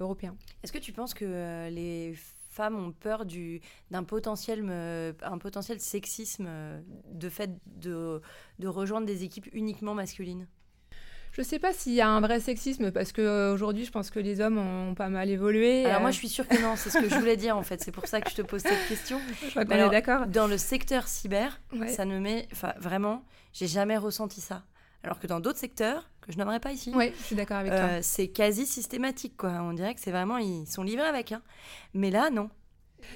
européens. 0.00 0.36
Est-ce 0.62 0.72
que 0.72 0.78
tu 0.78 0.92
penses 0.92 1.14
que 1.14 1.68
les 1.68 2.14
femmes 2.56 2.76
ont 2.76 2.92
peur 2.92 3.24
d'un 3.90 4.04
potentiel, 4.04 4.64
un 5.22 5.38
potentiel 5.38 5.78
sexisme 5.78 6.48
de 7.12 7.28
fait 7.28 7.50
de, 7.66 8.22
de 8.58 8.68
rejoindre 8.68 9.06
des 9.06 9.24
équipes 9.24 9.48
uniquement 9.52 9.94
masculines 9.94 10.46
Je 11.32 11.42
sais 11.42 11.58
pas 11.58 11.74
s'il 11.74 11.92
y 11.92 12.00
a 12.00 12.08
un 12.08 12.20
vrai 12.20 12.40
sexisme 12.40 12.90
parce 12.90 13.12
que 13.12 13.52
aujourd'hui, 13.52 13.84
je 13.84 13.92
pense 13.92 14.10
que 14.10 14.18
les 14.18 14.40
hommes 14.40 14.56
ont, 14.56 14.94
pas 14.94 15.10
mal 15.10 15.28
évolué. 15.28 15.84
Alors 15.84 16.00
moi, 16.00 16.10
je 16.10 16.16
suis 16.16 16.30
sûre 16.30 16.48
que 16.48 16.60
non. 16.62 16.76
C'est 16.76 16.90
ce 16.90 16.98
que 16.98 17.08
je 17.10 17.16
voulais 17.16 17.36
dire 17.36 17.56
en 17.56 17.62
fait. 17.62 17.82
C'est 17.82 17.92
pour 17.92 18.06
ça 18.06 18.20
que 18.22 18.30
je 18.30 18.36
te 18.36 18.42
pose 18.42 18.62
cette 18.62 18.88
question. 18.88 19.20
Je 19.44 19.50
crois 19.50 19.64
qu'on 19.66 19.72
est 19.72 19.90
d'accord. 19.90 20.26
Dans 20.26 20.46
le 20.46 20.56
secteur 20.56 21.06
cyber, 21.06 21.60
ça 21.88 22.06
ne 22.06 22.18
met, 22.18 22.48
enfin 22.52 22.72
vraiment, 22.78 23.22
j'ai 23.52 23.66
jamais 23.66 23.98
ressenti 23.98 24.40
ça. 24.40 24.64
Alors 25.06 25.20
que 25.20 25.28
dans 25.28 25.38
d'autres 25.38 25.58
secteurs, 25.58 26.10
que 26.20 26.32
je 26.32 26.36
n'aimerais 26.36 26.58
pas 26.58 26.72
ici, 26.72 26.92
je 26.92 27.22
suis 27.22 27.36
d'accord 27.36 27.58
avec 27.58 27.72
toi. 27.72 28.02
C'est 28.02 28.28
quasi 28.28 28.66
systématique 28.66 29.36
quoi. 29.36 29.50
On 29.62 29.72
dirait 29.72 29.94
que 29.94 30.00
c'est 30.00 30.10
vraiment 30.10 30.36
ils 30.38 30.66
sont 30.66 30.82
livrés 30.82 31.06
avec. 31.06 31.32
Hein. 31.32 31.42
Mais 31.94 32.10
là, 32.10 32.28
non. 32.30 32.50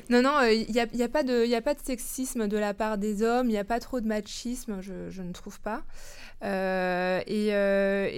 Non, 0.08 0.22
non, 0.22 0.42
il 0.42 0.70
n'y 0.70 0.80
a, 0.80 0.86
y 0.92 1.02
a, 1.02 1.08
pas 1.08 1.22
de, 1.22 1.54
a 1.54 1.60
pas 1.60 1.74
de 1.74 1.80
sexisme 1.80 2.48
de 2.48 2.58
la 2.58 2.74
part 2.74 2.98
des 2.98 3.22
hommes, 3.22 3.46
il 3.46 3.52
n'y 3.52 3.58
a 3.58 3.64
pas 3.64 3.80
trop 3.80 4.00
de 4.00 4.06
machisme, 4.06 4.80
je, 4.80 5.22
ne 5.22 5.32
trouve 5.32 5.60
pas. 5.60 5.82
Euh, 6.42 7.20
euh, 7.28 8.08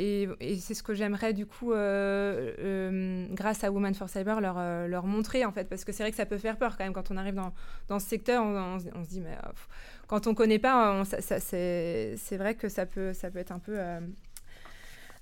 et, 0.41 0.57
c'est 0.59 0.75
ce 0.75 0.83
que 0.83 0.95
j'aimerais 0.95 1.33
du 1.33 1.47
coup, 1.47 1.73
euh, 1.73 3.27
grâce 3.33 3.65
à 3.65 3.71
Women 3.71 3.95
for 3.95 4.09
Cyber, 4.09 4.41
leur, 4.41 5.07
montrer 5.07 5.45
en 5.45 5.53
fait, 5.53 5.69
parce 5.69 5.85
que 5.85 5.93
c'est 5.93 6.03
vrai 6.03 6.11
que 6.11 6.17
ça 6.17 6.27
peut 6.27 6.39
faire 6.39 6.57
peur 6.57 6.77
quand 6.77 6.85
même 6.85 6.93
quand 6.93 7.11
on 7.11 7.17
arrive 7.17 7.35
dans, 7.35 7.53
dans 7.89 7.99
ce 7.99 8.07
secteur, 8.07 8.43
on, 8.43 8.79
se 8.79 9.09
dit 9.09 9.21
mais 9.21 9.37
quand 10.07 10.27
on 10.27 10.35
connaît 10.35 10.59
pas, 10.59 11.03
c'est 11.05 12.37
vrai 12.37 12.55
que 12.55 12.69
ça 12.69 12.87
peut, 12.87 13.13
ça 13.13 13.31
peut 13.31 13.39
être 13.39 13.53
un 13.53 13.59
peu 13.59 13.79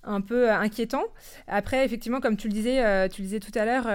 un 0.05 0.21
peu 0.21 0.51
inquiétant. 0.51 1.05
Après, 1.47 1.85
effectivement, 1.85 2.21
comme 2.21 2.37
tu 2.37 2.49
le 2.49 2.55
disais, 2.55 3.09
tu 3.11 3.23
le 3.23 3.27
disais 3.27 3.41
tout 3.41 3.57
à 3.59 3.65
l'heure, 3.65 3.89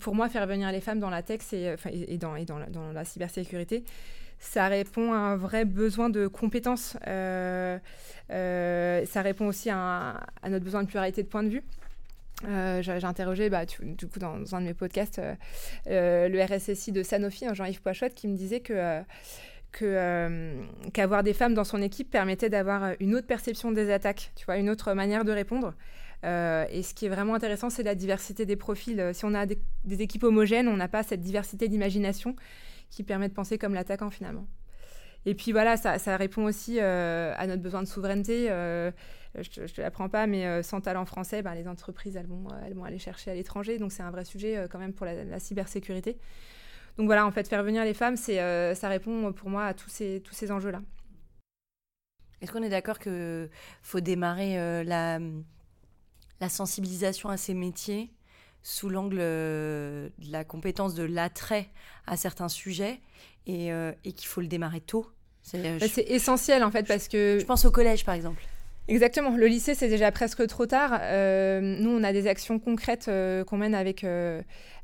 pour 0.00 0.14
moi, 0.14 0.28
faire 0.28 0.46
venir 0.46 0.70
les 0.72 0.80
femmes 0.80 1.00
dans 1.00 1.10
la 1.10 1.22
tech 1.22 1.40
et, 1.52 1.74
et, 1.92 2.18
dans, 2.18 2.36
et 2.36 2.44
dans, 2.44 2.58
la, 2.92 3.04
cybersécurité, 3.04 3.84
ça 4.38 4.68
répond 4.68 5.12
à 5.12 5.16
un 5.16 5.36
vrai 5.36 5.64
besoin 5.64 6.10
de 6.10 6.26
compétences. 6.26 6.96
Euh, 7.06 7.78
euh, 8.30 9.04
ça 9.06 9.22
répond 9.22 9.46
aussi 9.46 9.70
à, 9.70 10.20
notre 10.48 10.64
besoin 10.64 10.82
de 10.82 10.88
pluralité 10.88 11.22
de 11.22 11.28
points 11.28 11.42
de 11.42 11.48
vue. 11.48 11.62
Euh, 12.44 12.82
j'ai 12.82 13.04
interrogé 13.04 13.50
bah, 13.50 13.64
du 13.66 14.06
coup 14.06 14.20
dans, 14.20 14.54
un 14.54 14.60
de 14.60 14.66
mes 14.66 14.74
podcasts 14.74 15.20
le 15.86 16.44
RSSI 16.44 16.92
de 16.92 17.02
Sanofi, 17.02 17.46
hein, 17.46 17.54
Jean-Yves 17.54 17.82
Poichot, 17.82 18.10
qui 18.14 18.28
me 18.28 18.36
disait 18.36 18.60
que 18.60 19.02
qu'avoir 19.72 21.22
des 21.22 21.32
femmes 21.32 21.54
dans 21.54 21.64
son 21.64 21.82
équipe 21.82 22.10
permettait 22.10 22.48
d'avoir 22.48 22.92
une 23.00 23.14
autre 23.14 23.26
perception 23.26 23.70
des 23.72 23.90
attaques, 23.90 24.32
tu 24.36 24.44
vois, 24.46 24.56
une 24.56 24.70
autre 24.70 24.92
manière 24.94 25.24
de 25.24 25.32
répondre. 25.32 25.74
et 26.24 26.82
ce 26.82 26.94
qui 26.94 27.06
est 27.06 27.08
vraiment 27.10 27.34
intéressant, 27.34 27.70
c'est 27.70 27.82
la 27.82 27.94
diversité 27.94 28.46
des 28.46 28.56
profils. 28.56 29.10
Si 29.12 29.24
on 29.24 29.34
a 29.34 29.46
des 29.46 30.02
équipes 30.02 30.24
homogènes, 30.24 30.68
on 30.68 30.76
n'a 30.76 30.88
pas 30.88 31.02
cette 31.02 31.20
diversité 31.20 31.68
d'imagination 31.68 32.34
qui 32.90 33.02
permet 33.02 33.28
de 33.28 33.34
penser 33.34 33.58
comme 33.58 33.74
l'attaquant 33.74 34.10
finalement. 34.10 34.46
Et 35.26 35.34
puis 35.34 35.52
voilà, 35.52 35.76
ça, 35.76 35.98
ça 35.98 36.16
répond 36.16 36.44
aussi 36.44 36.78
euh, 36.80 37.34
à 37.36 37.46
notre 37.46 37.62
besoin 37.62 37.82
de 37.82 37.88
souveraineté. 37.88 38.50
Euh, 38.50 38.90
je 39.34 39.60
ne 39.60 39.66
te, 39.66 39.80
l'apprends 39.80 40.08
pas, 40.08 40.26
mais 40.26 40.46
euh, 40.46 40.62
sans 40.62 40.80
talent 40.80 41.04
français, 41.04 41.42
ben, 41.42 41.54
les 41.54 41.68
entreprises, 41.68 42.16
elles 42.16 42.26
vont, 42.26 42.46
elles 42.64 42.74
vont 42.74 42.84
aller 42.84 42.98
chercher 42.98 43.30
à 43.30 43.34
l'étranger. 43.34 43.78
Donc 43.78 43.92
c'est 43.92 44.02
un 44.02 44.10
vrai 44.10 44.24
sujet 44.24 44.66
quand 44.70 44.78
même 44.78 44.92
pour 44.92 45.06
la, 45.06 45.38
cybersécurité. 45.38 46.18
Donc 46.98 47.06
voilà, 47.06 47.24
en 47.24 47.30
fait, 47.30 47.48
faire 47.48 47.62
venir 47.62 47.84
les 47.84 47.94
femmes, 47.94 48.16
c'est, 48.16 48.36
ça 48.74 48.88
répond 48.88 49.32
pour 49.32 49.48
moi 49.48 49.64
à 49.64 49.72
tous 49.74 49.88
ces, 49.88 50.20
tous 50.24 50.34
ces 50.34 50.50
enjeux-là. 50.50 50.82
Est-ce 52.42 52.52
qu'on 52.52 52.62
est 52.62 52.68
d'accord 52.68 52.98
qu'il 52.98 53.48
faut 53.82 54.00
démarrer 54.00 54.84
la, 54.84 55.18
la 56.40 56.48
sensibilisation 56.48 57.28
à 57.28 57.36
ces 57.36 57.54
métiers 57.54 58.10
sous 58.62 58.88
l'angle 58.88 59.18
de 59.18 60.10
la 60.30 60.44
compétence 60.44 60.94
de 60.94 61.04
l'attrait 61.04 61.68
à 62.06 62.16
certains 62.16 62.48
sujets 62.48 63.00
et, 63.46 63.72
euh, 63.72 63.92
et 64.04 64.12
qu'il 64.12 64.26
faut 64.26 64.40
le 64.40 64.48
démarrer 64.48 64.80
tôt? 64.80 65.06
Euh, 65.54 65.78
bah, 65.78 65.86
c'est 65.88 66.10
essentiel 66.10 66.62
en 66.64 66.70
fait 66.70 66.86
parce 66.86 67.08
que... 67.08 67.38
Je 67.40 67.44
pense 67.46 67.64
au 67.64 67.70
collège 67.70 68.04
par 68.04 68.14
exemple. 68.14 68.42
Exactement. 68.88 69.36
Le 69.36 69.46
lycée, 69.46 69.74
c'est 69.74 69.88
déjà 69.88 70.10
presque 70.10 70.46
trop 70.46 70.66
tard. 70.66 70.98
Euh, 71.02 71.60
nous, 71.60 71.90
on 71.90 72.02
a 72.02 72.12
des 72.12 72.26
actions 72.26 72.58
concrètes 72.58 73.10
qu'on 73.46 73.56
mène 73.58 73.74
avec, 73.74 74.04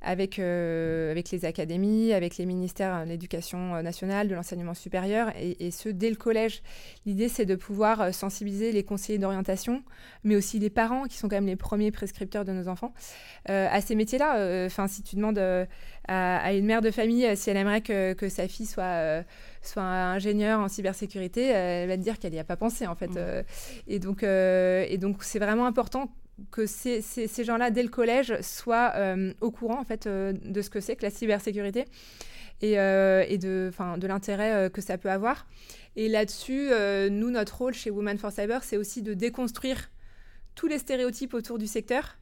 avec, 0.04 0.38
avec 0.38 1.30
les 1.30 1.44
académies, 1.44 2.12
avec 2.12 2.36
les 2.36 2.46
ministères 2.46 3.04
de 3.04 3.08
l'éducation 3.08 3.82
nationale, 3.82 4.28
de 4.28 4.34
l'enseignement 4.34 4.74
supérieur, 4.74 5.30
et, 5.38 5.66
et, 5.66 5.70
ce, 5.70 5.88
dès 5.88 6.10
le 6.10 6.16
collège. 6.16 6.62
L'idée, 7.06 7.28
c'est 7.28 7.46
de 7.46 7.54
pouvoir 7.54 8.12
sensibiliser 8.14 8.72
les 8.72 8.84
conseillers 8.84 9.18
d'orientation, 9.18 9.82
mais 10.22 10.36
aussi 10.36 10.58
les 10.58 10.70
parents, 10.70 11.04
qui 11.04 11.16
sont 11.16 11.28
quand 11.28 11.36
même 11.36 11.46
les 11.46 11.56
premiers 11.56 11.90
prescripteurs 11.90 12.44
de 12.44 12.52
nos 12.52 12.68
enfants, 12.68 12.92
à 13.46 13.80
ces 13.80 13.94
métiers-là. 13.94 14.66
Enfin, 14.66 14.88
si 14.88 15.02
tu 15.02 15.16
demandes 15.16 15.38
à, 16.08 16.52
une 16.52 16.66
mère 16.66 16.82
de 16.82 16.90
famille 16.90 17.36
si 17.36 17.50
elle 17.50 17.56
aimerait 17.56 17.80
que, 17.80 18.12
que 18.12 18.28
sa 18.28 18.48
fille 18.48 18.66
soit 18.66 19.24
soit 19.62 19.82
ingénieure 19.82 20.60
en 20.60 20.68
cybersécurité, 20.68 21.46
elle 21.46 21.88
va 21.88 21.96
te 21.96 22.02
dire 22.02 22.18
qu'elle 22.18 22.32
n'y 22.32 22.38
a 22.38 22.44
pas 22.44 22.56
pensé 22.56 22.86
en 22.86 22.94
fait. 22.94 23.08
Mmh. 23.08 23.44
et 23.88 23.98
donc, 23.98 24.22
et 24.22 24.98
donc 24.98 25.24
c'est 25.24 25.38
vraiment 25.38 25.66
important 25.66 26.10
que 26.51 26.66
ces, 26.66 27.01
ces, 27.01 27.44
gens-là, 27.44 27.70
dès 27.70 27.83
le 27.83 27.88
collège, 27.88 28.40
soient 28.40 28.94
au 29.40 29.51
courant 29.51 29.81
en 29.81 29.85
fait 29.85 30.09
de 30.09 30.62
ce 30.62 30.70
que 30.70 30.81
c'est 30.81 30.97
que 30.97 31.03
la 31.03 31.11
cybersécurité 31.11 31.85
et, 32.61 32.73
et 32.73 33.38
de, 33.38 33.70
de 33.99 34.07
l'intérêt 34.07 34.70
que 34.70 34.81
ça 34.81 34.99
peut 34.99 35.11
avoir. 35.11 35.47
Et 35.97 36.09
là-dessus, 36.09 36.70
nous, 37.11 37.31
notre 37.31 37.57
rôle 37.59 37.75
chez 37.75 37.90
Women 37.90 38.18
for 38.18 38.33
Cyber, 38.33 38.64
c'est 38.64 38.77
aussi 38.77 39.03
de 39.03 39.14
déconstruire 39.14 39.90
tous 40.55 40.66
les 40.66 40.79
stéréotypes 40.79 41.35
autour 41.35 41.59
du 41.59 41.66
secteur 41.66 42.16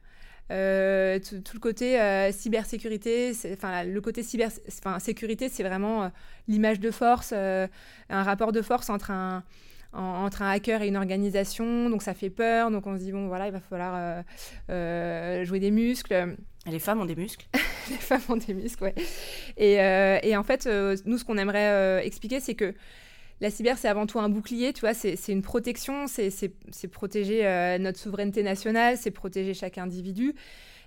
euh, 0.51 1.19
tout, 1.19 1.53
le 1.53 1.59
côté 1.59 1.99
euh, 1.99 2.31
cybersécurité, 2.31 3.31
enfin 3.53 3.83
le 3.83 4.01
côté 4.01 4.23
cyber, 4.23 4.51
sécurité, 4.99 5.47
c'est 5.47 5.63
vraiment 5.63 6.03
euh, 6.03 6.09
l'image 6.49 6.79
de 6.81 6.91
force, 6.91 7.33
un 7.33 7.69
rapport 8.09 8.51
de 8.51 8.61
force 8.61 8.89
entre 8.89 9.11
un, 9.11 9.43
entre 9.93 10.41
un 10.41 10.49
hacker 10.49 10.81
et 10.81 10.87
une 10.87 10.97
organisation. 10.97 11.89
Donc 11.89 12.01
ça 12.01 12.13
fait 12.13 12.29
peur. 12.29 12.71
Donc 12.71 12.87
on 12.87 12.97
se 12.97 13.03
dit 13.03 13.11
bon 13.11 13.27
voilà, 13.27 13.47
il 13.47 13.53
va 13.53 13.59
falloir 13.59 14.23
jouer 15.45 15.59
des 15.59 15.71
muscles. 15.71 16.35
Les 16.65 16.79
femmes 16.79 17.01
ont 17.01 17.05
des 17.05 17.15
muscles. 17.15 17.45
les 17.89 17.97
femmes 17.97 18.21
ont 18.29 18.37
des 18.37 18.53
muscles, 18.53 18.83
ouais. 18.83 18.95
Et, 19.57 19.73
et 20.27 20.37
en 20.37 20.43
fait, 20.43 20.67
nous, 21.05 21.17
ce 21.17 21.23
qu'on 21.25 21.37
aimerait 21.37 22.05
expliquer, 22.05 22.39
c'est 22.39 22.55
que 22.55 22.73
la 23.43 23.49
cyber, 23.49 23.77
c'est 23.77 23.89
avant 23.89 24.05
tout 24.05 24.19
un 24.19 24.29
bouclier, 24.29 24.71
tu 24.71 24.79
vois, 24.79 24.93
c'est 24.93 25.17
une 25.27 25.41
protection, 25.41 26.05
c'est 26.07 26.87
protéger 26.89 27.45
euh, 27.45 27.77
notre 27.77 27.99
souveraineté 27.99 28.41
nationale, 28.41 28.97
c'est 28.97 29.11
protéger 29.11 29.53
chaque 29.53 29.77
individu. 29.77 30.33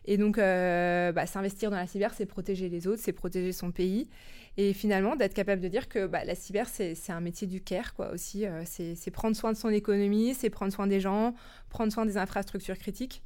Et 0.06 0.16
donc, 0.16 0.38
euh, 0.38 1.12
bah, 1.12 1.26
s'investir 1.26 1.70
dans 1.70 1.76
la 1.76 1.86
cyber, 1.86 2.14
c'est 2.14 2.24
protéger 2.24 2.70
les 2.70 2.86
autres, 2.86 3.02
c'est 3.04 3.12
protéger 3.12 3.52
son 3.52 3.72
pays. 3.72 4.08
Et 4.58 4.72
finalement, 4.72 5.16
d'être 5.16 5.34
capable 5.34 5.60
de 5.60 5.68
dire 5.68 5.88
que 5.88 6.06
bah, 6.06 6.24
la 6.24 6.34
cyber, 6.34 6.66
c'est 6.68 6.96
un 7.10 7.20
métier 7.20 7.46
du 7.46 7.60
care, 7.60 7.92
quoi, 7.94 8.12
aussi. 8.12 8.46
Euh, 8.46 8.62
c'est 8.64 9.10
prendre 9.10 9.36
soin 9.36 9.52
de 9.52 9.56
son 9.56 9.68
économie, 9.68 10.34
c'est 10.34 10.48
prendre 10.48 10.72
soin 10.72 10.86
des 10.86 11.00
gens, 11.00 11.34
prendre 11.68 11.92
soin 11.92 12.06
des 12.06 12.16
infrastructures 12.16 12.78
critiques. 12.78 13.22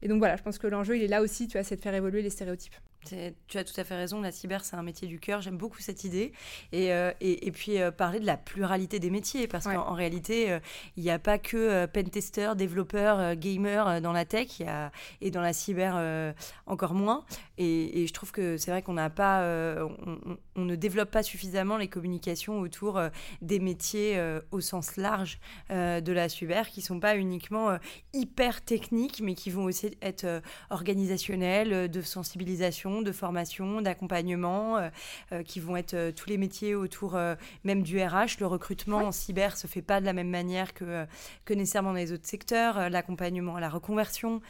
Et 0.00 0.08
donc 0.08 0.18
voilà, 0.18 0.36
je 0.36 0.42
pense 0.42 0.58
que 0.58 0.66
l'enjeu, 0.66 0.96
il 0.96 1.02
est 1.02 1.08
là 1.08 1.22
aussi, 1.22 1.46
tu 1.46 1.58
vois, 1.58 1.64
c'est 1.64 1.76
de 1.76 1.80
faire 1.80 1.94
évoluer 1.94 2.22
les 2.22 2.30
stéréotypes. 2.30 2.74
Tu 3.04 3.58
as 3.58 3.64
tout 3.64 3.80
à 3.80 3.84
fait 3.84 3.96
raison, 3.96 4.20
la 4.20 4.30
cyber, 4.30 4.64
c'est 4.64 4.76
un 4.76 4.82
métier 4.82 5.08
du 5.08 5.18
cœur. 5.18 5.40
J'aime 5.40 5.56
beaucoup 5.56 5.80
cette 5.80 6.04
idée. 6.04 6.32
Et, 6.70 6.92
euh, 6.92 7.12
et, 7.20 7.50
puis 7.50 7.80
euh, 7.80 7.90
parler 7.90 8.20
de 8.20 8.26
la 8.26 8.36
pluralité 8.36 9.00
des 9.00 9.10
métiers, 9.10 9.48
parce 9.48 9.64
qu'en 9.64 9.94
réalité, 9.94 10.52
euh, 10.52 10.60
il 10.96 11.02
n'y 11.02 11.10
a 11.10 11.18
pas 11.18 11.38
que 11.38 11.86
pentester, 11.86 12.52
développeur, 12.56 13.34
gamer 13.34 14.00
dans 14.00 14.12
la 14.12 14.24
tech, 14.24 14.60
y 14.60 14.64
a, 14.64 14.92
et 15.20 15.30
dans 15.30 15.40
la 15.40 15.52
cyber 15.52 16.34
encore 16.66 16.94
moins. 16.94 17.24
Et, 17.58 18.06
je 18.06 18.12
trouve 18.12 18.30
que 18.30 18.56
c'est 18.56 18.70
vrai 18.70 18.82
qu'on 18.82 18.94
n'a 18.94 19.10
pas, 19.10 19.42
on, 19.44 20.38
on, 20.56 20.64
ne 20.64 20.76
développe 20.76 21.10
pas 21.10 21.22
suffisamment 21.22 21.76
les 21.76 21.88
communications 21.88 22.60
autour 22.60 23.00
des 23.40 23.58
métiers 23.58 24.20
au 24.50 24.60
sens 24.60 24.96
large 24.96 25.38
de 25.70 26.12
la 26.12 26.28
cyber, 26.28 26.68
qui 26.68 26.82
sont 26.82 27.00
pas 27.00 27.16
uniquement 27.16 27.78
hyper 28.12 28.64
techniques, 28.64 29.20
mais 29.22 29.34
qui 29.34 29.50
vont 29.50 29.64
aussi 29.64 29.96
être 30.02 30.42
organisationnels, 30.70 31.90
de 31.90 32.02
sensibilisation 32.02 32.91
de 33.00 33.12
formation, 33.12 33.80
d'accompagnement, 33.80 34.76
euh, 34.76 34.90
euh, 35.32 35.42
qui 35.42 35.60
vont 35.60 35.76
être 35.76 35.94
euh, 35.94 36.12
tous 36.12 36.28
les 36.28 36.36
métiers 36.36 36.74
autour 36.74 37.18
même 37.64 37.82
du 37.82 38.02
RH. 38.02 38.40
Le 38.40 38.46
recrutement 38.46 38.98
en 38.98 39.12
cyber 39.12 39.56
se 39.56 39.66
fait 39.66 39.82
pas 39.82 40.00
de 40.00 40.04
la 40.04 40.12
même 40.12 40.28
manière 40.28 40.74
que, 40.74 41.06
que 41.44 41.54
nécessairement 41.54 41.90
dans 41.90 41.96
les 41.96 42.12
autres 42.12 42.26
secteurs. 42.26 42.90
L'accompagnement 42.90 43.56
à 43.56 43.60
la 43.60 43.70
reconversion. 43.70 44.42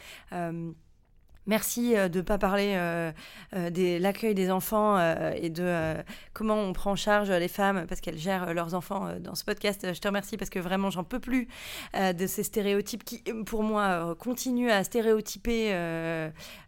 Merci 1.45 1.97
euh, 1.97 2.07
de 2.07 2.19
ne 2.19 2.23
pas 2.23 2.37
parler 2.37 2.73
euh, 2.75 3.11
euh, 3.53 3.69
de 3.69 4.01
l'accueil 4.01 4.33
des 4.33 4.49
enfants 4.49 4.97
et 5.35 5.49
de 5.49 5.95
comment 6.33 6.55
on 6.55 6.73
prend 6.73 6.91
en 6.91 6.95
charge 6.95 7.31
les 7.31 7.47
femmes 7.47 7.85
parce 7.87 8.01
qu'elles 8.01 8.17
gèrent 8.17 8.53
leurs 8.53 8.73
enfants 8.73 9.09
dans 9.19 9.35
ce 9.35 9.43
podcast. 9.43 9.93
Je 9.93 9.99
te 9.99 10.07
remercie 10.07 10.37
parce 10.37 10.49
que 10.49 10.59
vraiment, 10.59 10.89
j'en 10.89 11.03
peux 11.03 11.19
plus 11.19 11.47
de 11.93 12.27
ces 12.27 12.43
stéréotypes 12.43 13.03
qui, 13.03 13.23
pour 13.45 13.63
moi, 13.63 14.15
continuent 14.19 14.69
à 14.69 14.83
stéréotyper 14.83 15.71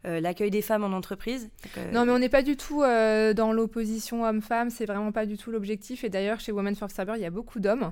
l'accueil 0.04 0.52
des 0.52 0.62
femmes 0.62 0.84
en 0.84 0.96
entreprise. 0.96 1.50
non, 1.94 2.06
mais 2.06 2.12
on 2.12 2.20
n'est 2.20 2.30
pas 2.30 2.42
du 2.42 2.58
tout 2.58 2.82
dans 2.82 3.52
l'opposition 3.52 4.24
homme-femme. 4.24 4.70
C'est 4.70 4.86
vraiment 4.86 5.12
pas 5.12 5.26
du 5.26 5.38
tout 5.38 5.52
l'objectif. 5.52 6.04
Et 6.04 6.10
d'ailleurs, 6.10 6.40
chez 6.40 6.52
Women 6.52 6.76
for 6.76 6.90
Cyber, 6.90 7.16
il 7.16 7.22
y 7.22 7.26
a 7.26 7.32
beaucoup 7.32 7.60
d'hommes 7.60 7.92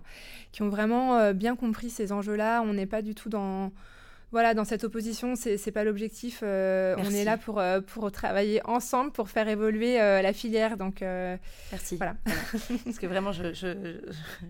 qui 0.51 0.61
ont 0.61 0.69
vraiment 0.69 1.31
bien 1.33 1.55
compris 1.55 1.89
ces 1.89 2.11
enjeux-là. 2.11 2.61
On 2.61 2.73
n'est 2.73 2.87
pas 2.87 3.01
du 3.01 3.15
tout 3.15 3.29
dans 3.29 3.71
voilà, 4.33 4.55
dans 4.55 4.65
cette 4.65 4.83
opposition, 4.83 5.35
c'est 5.35 5.63
n'est 5.63 5.71
pas 5.71 5.83
l'objectif. 5.83 6.39
Euh, 6.41 6.95
on 6.97 7.11
est 7.11 7.23
là 7.23 7.37
pour, 7.37 7.59
euh, 7.59 7.81
pour 7.81 8.11
travailler 8.11 8.61
ensemble, 8.65 9.11
pour 9.11 9.29
faire 9.29 9.47
évoluer 9.47 10.01
euh, 10.01 10.23
la 10.23 10.33
filière. 10.33 10.75
Donc, 10.75 11.01
Merci. 11.71 11.97
Voilà. 11.97 12.15
Parce 12.83 12.97
que 12.97 13.05
vraiment, 13.05 13.31
je, 13.31 13.53
je, 13.53 13.99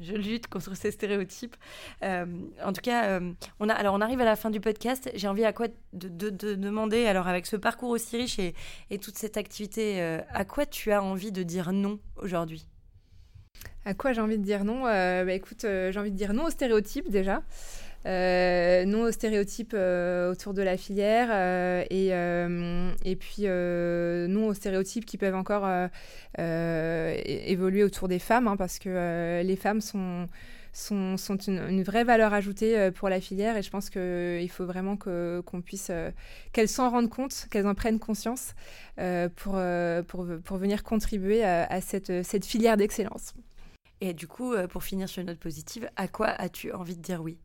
je, 0.02 0.14
lutte 0.14 0.48
contre 0.48 0.74
ces 0.78 0.90
stéréotypes. 0.90 1.58
en 2.02 2.74
tout 2.74 2.82
cas, 2.82 3.20
on, 3.60 3.68
a, 3.68 3.74
alors 3.74 3.94
on 3.94 4.00
arrive 4.00 4.22
à 4.22 4.26
la 4.26 4.38
fin 4.38 4.50
du 4.50 4.62
podcast. 4.62 5.12
J'ai 5.16 5.28
envie 5.28 5.44
à 5.44 5.52
quoi 5.52 5.68
de, 5.92 6.08
de, 6.08 6.30
de, 6.30 6.56
demander, 6.56 7.06
alors 7.06 7.28
avec 7.28 7.46
ce 7.46 7.58
parcours 7.58 7.90
aussi 7.90 8.16
riche 8.16 8.40
et, 8.40 8.56
et 8.90 9.00
toute 9.00 9.18
cette 9.18 9.36
activité, 9.36 10.02
à 10.02 10.46
quoi 10.46 10.66
tu 10.66 10.94
as 10.94 11.04
envie 11.04 11.34
de 11.34 11.44
dire 11.44 11.74
non 11.74 12.00
aujourd'hui? 12.16 12.68
À 13.84 13.94
quoi 13.94 14.14
j'ai 14.14 14.22
envie 14.22 14.38
de 14.38 14.44
dire 14.44 14.64
non? 14.64 14.84
Bah, 14.84 15.34
Écoute, 15.34 15.64
j'ai 15.64 16.00
envie 16.00 16.12
de 16.12 16.16
dire 16.16 16.34
non 16.34 16.46
aux 16.46 16.52
stéréotypes 16.52 17.10
déjà. 17.10 17.44
Euh, 18.06 18.84
non 18.84 19.04
aux 19.04 19.12
stéréotypes 19.12 19.74
euh, 19.74 20.30
autour 20.32 20.54
de 20.54 20.62
la 20.62 20.76
filière 20.76 21.30
euh, 21.32 21.86
et, 21.90 22.10
et 23.10 23.16
puis 23.16 23.44
non 23.44 24.48
aux 24.48 24.54
stéréotypes 24.54 25.06
qui 25.06 25.18
peuvent 25.18 25.36
encore 25.36 25.70
évoluer 26.38 27.84
autour 27.84 28.08
des 28.08 28.20
femmes 28.20 28.48
hein, 28.48 28.58
parce 28.58 28.80
que 28.80 29.42
les 29.42 29.56
femmes 29.56 29.82
sont 29.82 30.28
sont, 30.76 31.18
une, 31.48 31.84
vraie 31.84 32.04
valeur 32.04 32.34
ajoutée 32.34 32.90
pour 32.92 33.08
la 33.08 33.22
filière 33.22 33.56
et 33.58 33.62
je 33.62 33.70
pense 33.70 33.92
qu'il 33.92 34.50
faut 34.50 34.66
vraiment 34.66 34.98
qu'on 34.98 35.62
puisse 35.62 35.92
qu'elles 36.52 36.68
s'en 36.68 36.90
rendent 36.90 37.12
compte, 37.12 37.46
qu'elles 37.52 37.68
en 37.68 37.76
prennent 37.76 38.00
conscience 38.00 38.56
pour, 39.36 39.62
pour, 40.08 40.28
pour, 40.44 40.58
venir 40.58 40.84
contribuer 40.84 41.44
à, 41.44 41.66
à 41.66 41.80
cette, 41.80 42.24
cette 42.26 42.46
filière 42.46 42.76
d'excellence. 42.76 43.36
Et 44.02 44.16
du 44.16 44.28
coup, 44.28 44.56
pour 44.70 44.84
finir 44.84 45.08
sur 45.08 45.22
une 45.22 45.28
note 45.28 45.40
positive, 45.40 45.88
à 45.96 46.08
quoi 46.08 46.30
as-tu 46.30 46.74
envie 46.74 46.98
de 46.98 47.02
dire 47.02 47.22
oui? 47.22 47.38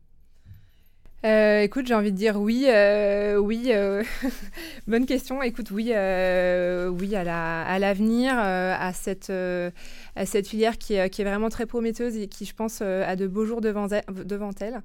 Euh, 1.25 1.61
écoute, 1.61 1.85
j'ai 1.85 1.93
envie 1.93 2.11
de 2.11 2.17
dire 2.17 2.39
oui, 2.39 2.65
euh, 2.67 3.37
oui. 3.37 3.71
Euh, 3.73 4.03
bonne 4.87 5.05
question. 5.05 5.41
Écoute, 5.43 5.71
oui, 5.71 5.85
oui 5.87 7.15
à 7.15 7.79
l'avenir, 7.79 8.33
à, 8.37 8.93
cette, 8.93 9.29
à 9.29 10.25
cette 10.25 10.47
filière 10.47 10.77
qui 10.77 10.93
est, 10.93 11.09
qui 11.09 11.21
est, 11.21 11.25
vraiment 11.25 11.49
très 11.49 11.65
prometteuse 11.65 12.15
et 12.17 12.27
qui, 12.27 12.45
je 12.45 12.55
pense, 12.55 12.81
a 12.81 13.15
de 13.15 13.27
beaux 13.27 13.45
jours 13.45 13.61
devant 13.61 13.87
elle. 13.89 14.03
Devant 14.25 14.51
elle. 14.61 14.81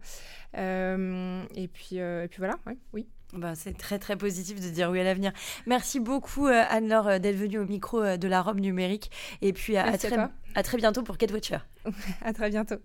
et, 1.54 1.68
puis, 1.68 1.96
et 1.96 2.26
puis 2.28 2.38
voilà, 2.38 2.54
oui. 2.92 3.06
Bah, 3.32 3.56
c'est 3.56 3.76
très 3.76 3.98
très 3.98 4.14
positif 4.16 4.60
de 4.60 4.68
dire 4.68 4.90
oui 4.90 5.00
à 5.00 5.04
l'avenir. 5.04 5.32
Merci 5.66 5.98
beaucoup 5.98 6.46
Anne-Laure 6.46 7.18
d'être 7.18 7.34
venue 7.34 7.58
au 7.58 7.66
micro 7.66 8.16
de 8.16 8.28
la 8.28 8.42
robe 8.42 8.60
numérique 8.60 9.10
et 9.42 9.52
puis 9.52 9.76
à, 9.76 9.98
très, 9.98 10.16
à, 10.54 10.62
très, 10.62 10.76
bientôt 10.76 11.02
pour 11.02 11.18
Kate 11.18 11.32
Watcher. 11.32 11.58
à 12.22 12.32
très 12.32 12.50
bientôt. 12.50 12.76